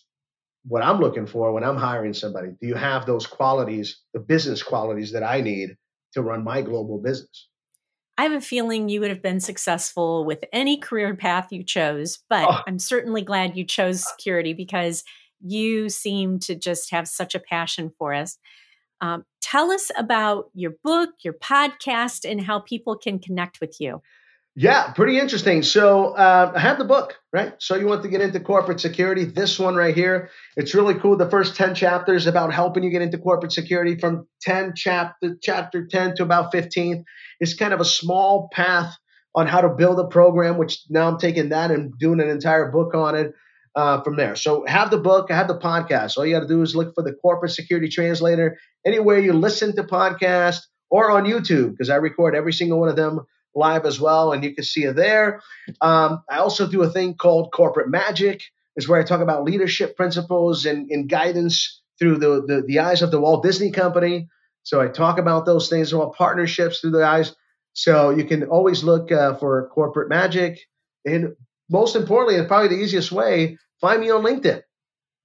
what 0.63 0.83
I'm 0.83 0.99
looking 0.99 1.25
for 1.25 1.51
when 1.51 1.63
I'm 1.63 1.75
hiring 1.75 2.13
somebody. 2.13 2.49
Do 2.61 2.67
you 2.67 2.75
have 2.75 3.07
those 3.07 3.25
qualities, 3.25 3.99
the 4.13 4.19
business 4.19 4.61
qualities 4.61 5.13
that 5.13 5.23
I 5.23 5.41
need 5.41 5.75
to 6.13 6.21
run 6.21 6.43
my 6.43 6.61
global 6.61 6.99
business. 6.99 7.47
I 8.17 8.23
have 8.23 8.33
a 8.33 8.41
feeling 8.41 8.89
you 8.89 8.99
would 8.99 9.09
have 9.09 9.23
been 9.23 9.39
successful 9.39 10.25
with 10.25 10.43
any 10.53 10.77
career 10.77 11.15
path 11.15 11.47
you 11.51 11.63
chose, 11.63 12.19
but 12.29 12.47
oh. 12.47 12.59
I'm 12.67 12.77
certainly 12.77 13.23
glad 13.23 13.57
you 13.57 13.65
chose 13.65 14.07
security 14.07 14.53
because 14.53 15.03
you 15.43 15.89
seem 15.89 16.37
to 16.39 16.53
just 16.53 16.91
have 16.91 17.07
such 17.07 17.33
a 17.33 17.39
passion 17.39 17.91
for 17.97 18.13
us. 18.13 18.37
Um, 19.01 19.25
tell 19.41 19.71
us 19.71 19.91
about 19.97 20.45
your 20.53 20.73
book, 20.83 21.09
your 21.23 21.33
podcast, 21.33 22.29
and 22.29 22.39
how 22.39 22.59
people 22.59 22.97
can 22.97 23.19
connect 23.19 23.59
with 23.59 23.77
you. 23.79 24.01
Yeah, 24.53 24.91
pretty 24.91 25.17
interesting. 25.17 25.63
So 25.63 26.07
uh, 26.07 26.51
I 26.53 26.59
have 26.59 26.77
the 26.77 26.83
book, 26.83 27.15
right? 27.31 27.53
So 27.59 27.75
you 27.75 27.87
want 27.87 28.03
to 28.03 28.09
get 28.09 28.19
into 28.19 28.41
corporate 28.41 28.81
security. 28.81 29.23
This 29.23 29.57
one 29.57 29.75
right 29.75 29.95
here, 29.95 30.29
it's 30.57 30.75
really 30.75 30.95
cool. 30.95 31.15
The 31.15 31.29
first 31.29 31.55
10 31.55 31.73
chapters 31.73 32.27
about 32.27 32.53
helping 32.53 32.83
you 32.83 32.89
get 32.89 33.01
into 33.01 33.17
corporate 33.17 33.53
security 33.53 33.97
from 33.97 34.27
10 34.41 34.73
chapter 34.75 35.37
chapter 35.41 35.87
10 35.87 36.15
to 36.15 36.23
about 36.23 36.51
15 36.51 37.05
is 37.39 37.53
kind 37.53 37.73
of 37.73 37.79
a 37.79 37.85
small 37.85 38.49
path 38.51 38.93
on 39.33 39.47
how 39.47 39.61
to 39.61 39.69
build 39.69 39.97
a 39.99 40.07
program, 40.07 40.57
which 40.57 40.81
now 40.89 41.07
I'm 41.07 41.17
taking 41.17 41.49
that 41.49 41.71
and 41.71 41.97
doing 41.97 42.19
an 42.19 42.29
entire 42.29 42.69
book 42.71 42.93
on 42.93 43.15
it 43.15 43.33
uh, 43.75 44.01
from 44.01 44.15
there. 44.15 44.35
So 44.35 44.65
have 44.65 44.91
the 44.91 44.97
book, 44.97 45.31
have 45.31 45.47
the 45.47 45.57
podcast. 45.57 46.17
All 46.17 46.25
you 46.25 46.35
got 46.35 46.41
to 46.41 46.47
do 46.47 46.61
is 46.61 46.75
look 46.75 46.93
for 46.93 47.03
the 47.03 47.13
corporate 47.13 47.51
security 47.51 47.89
translator 47.89 48.57
anywhere 48.85 49.19
you 49.19 49.33
listen 49.33 49.75
to 49.75 49.83
podcasts 49.83 50.61
or 50.89 51.11
on 51.11 51.25
YouTube 51.25 51.71
because 51.71 51.89
I 51.89 51.95
record 51.95 52.35
every 52.35 52.53
single 52.53 52.79
one 52.79 52.89
of 52.89 52.95
them 52.95 53.21
live 53.55 53.85
as 53.85 53.99
well, 53.99 54.31
and 54.31 54.43
you 54.43 54.55
can 54.55 54.63
see 54.63 54.83
it 54.83 54.95
there. 54.95 55.41
Um, 55.81 56.23
I 56.29 56.37
also 56.37 56.67
do 56.67 56.83
a 56.83 56.89
thing 56.89 57.15
called 57.15 57.51
Corporate 57.51 57.89
Magic, 57.89 58.41
is 58.75 58.87
where 58.87 58.99
I 58.99 59.03
talk 59.03 59.21
about 59.21 59.43
leadership 59.43 59.97
principles 59.97 60.65
and, 60.65 60.89
and 60.89 61.09
guidance 61.09 61.81
through 61.99 62.17
the, 62.17 62.43
the, 62.45 62.63
the 62.65 62.79
eyes 62.79 63.01
of 63.01 63.11
the 63.11 63.19
Walt 63.19 63.43
Disney 63.43 63.71
Company. 63.71 64.27
So 64.63 64.79
I 64.79 64.87
talk 64.87 65.17
about 65.17 65.45
those 65.45 65.69
things 65.69 65.91
about 65.91 66.15
partnerships 66.15 66.79
through 66.79 66.91
the 66.91 67.05
eyes. 67.05 67.35
So 67.73 68.11
you 68.11 68.25
can 68.25 68.43
always 68.43 68.83
look 68.83 69.11
uh, 69.11 69.35
for 69.35 69.69
Corporate 69.69 70.09
Magic, 70.09 70.59
and 71.05 71.35
most 71.71 71.95
importantly, 71.95 72.37
and 72.37 72.47
probably 72.47 72.67
the 72.67 72.83
easiest 72.83 73.11
way, 73.11 73.57
find 73.79 74.01
me 74.01 74.11
on 74.11 74.23
LinkedIn. 74.23 74.61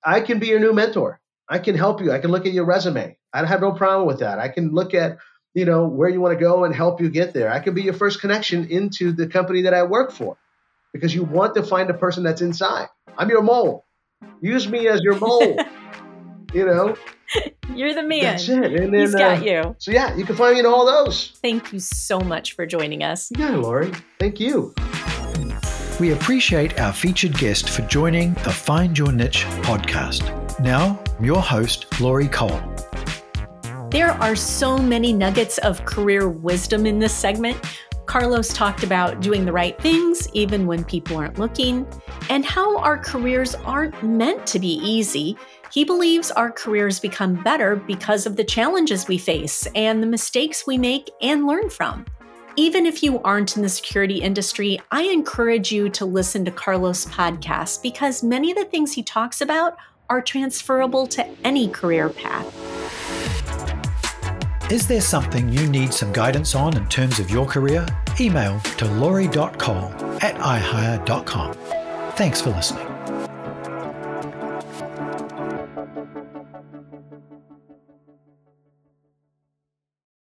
I 0.03 0.21
can 0.21 0.39
be 0.39 0.47
your 0.47 0.61
new 0.61 0.73
mentor. 0.73 1.21
I 1.49 1.59
can 1.59 1.77
help 1.77 2.01
you. 2.01 2.13
I 2.13 2.21
can 2.21 2.31
look 2.31 2.47
at 2.47 2.53
your 2.53 2.65
resume. 2.65 3.19
I 3.33 3.45
have 3.45 3.61
no 3.61 3.73
problem 3.73 4.07
with 4.07 4.21
that. 4.21 4.39
I 4.39 4.49
can 4.49 4.71
look 4.71 4.95
at 4.95 5.19
you 5.55 5.65
know 5.65 5.87
where 5.87 6.09
you 6.09 6.21
want 6.21 6.39
to 6.39 6.43
go 6.43 6.65
and 6.65 6.75
help 6.75 7.01
you 7.01 7.11
get 7.11 7.35
there. 7.35 7.53
I 7.53 7.61
can 7.61 7.75
be 7.75 7.83
your 7.83 7.95
first 7.95 8.21
connection 8.21 8.67
into 8.67 9.13
the 9.13 9.27
company 9.27 9.63
that 9.63 9.75
I 9.75 9.83
work 9.83 10.13
for 10.13 10.37
because 10.93 11.15
you 11.15 11.25
want 11.25 11.55
to 11.57 11.63
find 11.63 11.91
a 11.91 11.95
person 11.95 12.23
that's 12.23 12.43
inside. 12.43 12.89
I'm 13.19 13.29
your 13.29 13.43
mole. 13.43 13.85
Use 14.41 14.69
me 14.69 14.87
as 14.89 15.01
your 15.03 15.19
mole. 15.19 15.59
you 16.53 16.67
know. 16.67 16.97
You're 17.75 17.95
the 17.95 18.03
man. 18.03 18.23
That's 18.23 18.49
it. 18.49 18.65
And 18.65 18.95
then, 18.95 19.01
He's 19.01 19.15
got 19.15 19.39
uh, 19.39 19.45
you. 19.45 19.77
So 19.79 19.91
yeah, 19.91 20.15
you 20.15 20.25
can 20.25 20.37
find 20.37 20.55
me 20.55 20.61
in 20.61 20.67
all 20.67 20.87
those. 20.87 21.33
Thank 21.43 21.73
you 21.73 21.81
so 21.81 22.21
much 22.21 22.55
for 22.55 22.67
joining 22.67 23.03
us. 23.03 23.33
Yeah, 23.37 23.57
Lori. 23.57 23.93
Thank 24.19 24.39
you. 24.41 24.75
We 25.99 26.13
appreciate 26.13 26.79
our 26.79 26.93
featured 26.93 27.39
guest 27.39 27.71
for 27.71 27.81
joining 27.81 28.35
the 28.35 28.53
Find 28.53 28.99
Your 28.99 29.13
Niche 29.13 29.47
podcast. 29.63 30.61
Now, 30.61 31.03
your 31.23 31.41
host, 31.41 31.99
Lori 32.03 32.29
Cole. 32.29 32.61
There 33.91 34.11
are 34.11 34.37
so 34.37 34.77
many 34.77 35.15
nuggets 35.15 35.57
of 35.59 35.87
career 35.87 36.29
wisdom 36.29 36.85
in 36.85 36.99
this 36.99 37.15
segment. 37.15 37.59
Carlos 38.05 38.53
talked 38.53 38.83
about 38.83 39.23
doing 39.23 39.47
the 39.47 39.53
right 39.53 39.81
things 39.81 40.29
even 40.35 40.67
when 40.67 40.85
people 40.85 41.17
aren't 41.17 41.39
looking, 41.39 41.87
and 42.29 42.45
how 42.45 42.77
our 42.81 42.99
careers 42.99 43.55
aren't 43.55 44.03
meant 44.03 44.47
to 44.49 44.59
be 44.59 44.75
easy. 44.85 45.35
He 45.73 45.83
believes 45.83 46.31
our 46.31 46.53
careers 46.53 47.01
become 47.01 47.43
better 47.43 47.75
because 47.75 48.27
of 48.27 48.37
the 48.37 48.45
challenges 48.45 49.09
we 49.09 49.17
face 49.17 49.67
and 49.75 50.03
the 50.03 50.07
mistakes 50.07 50.67
we 50.67 50.77
make 50.77 51.11
and 51.23 51.47
learn 51.47 51.71
from. 51.71 52.05
Even 52.59 52.87
if 52.87 53.03
you 53.03 53.21
aren't 53.23 53.57
in 53.57 53.63
the 53.63 53.69
security 53.69 54.17
industry, 54.17 54.81
I 54.91 55.03
encourage 55.03 55.71
you 55.71 55.91
to 55.91 56.07
listen 56.07 56.43
to 56.47 56.51
Carlos' 56.51 57.05
podcast 57.05 57.83
because 57.83 58.23
many 58.23 58.51
of 58.51 58.57
the 58.57 58.65
things 58.65 58.95
he 58.95 59.03
talks 59.03 59.43
about 59.43 59.77
are 60.09 60.23
transferable 60.23 61.07
to 61.09 61.27
any 61.45 61.69
career 61.69 62.09
path. 62.09 62.47
Is 64.71 64.89
there 64.89 65.03
something 65.03 65.53
you 65.53 65.69
need 65.69 65.93
some 65.93 66.13
guidance 66.13 66.55
on 66.55 66.77
in 66.77 66.89
terms 66.89 67.21
of 67.21 67.31
your 67.31 67.47
career? 67.47 67.87
Email 68.19 68.59
to 68.79 68.87
lori.cole 68.87 69.93
at 70.23 70.35
ihire.com. 70.37 71.55
Thanks 72.13 72.41
for 72.41 72.51
listening. 72.51 72.96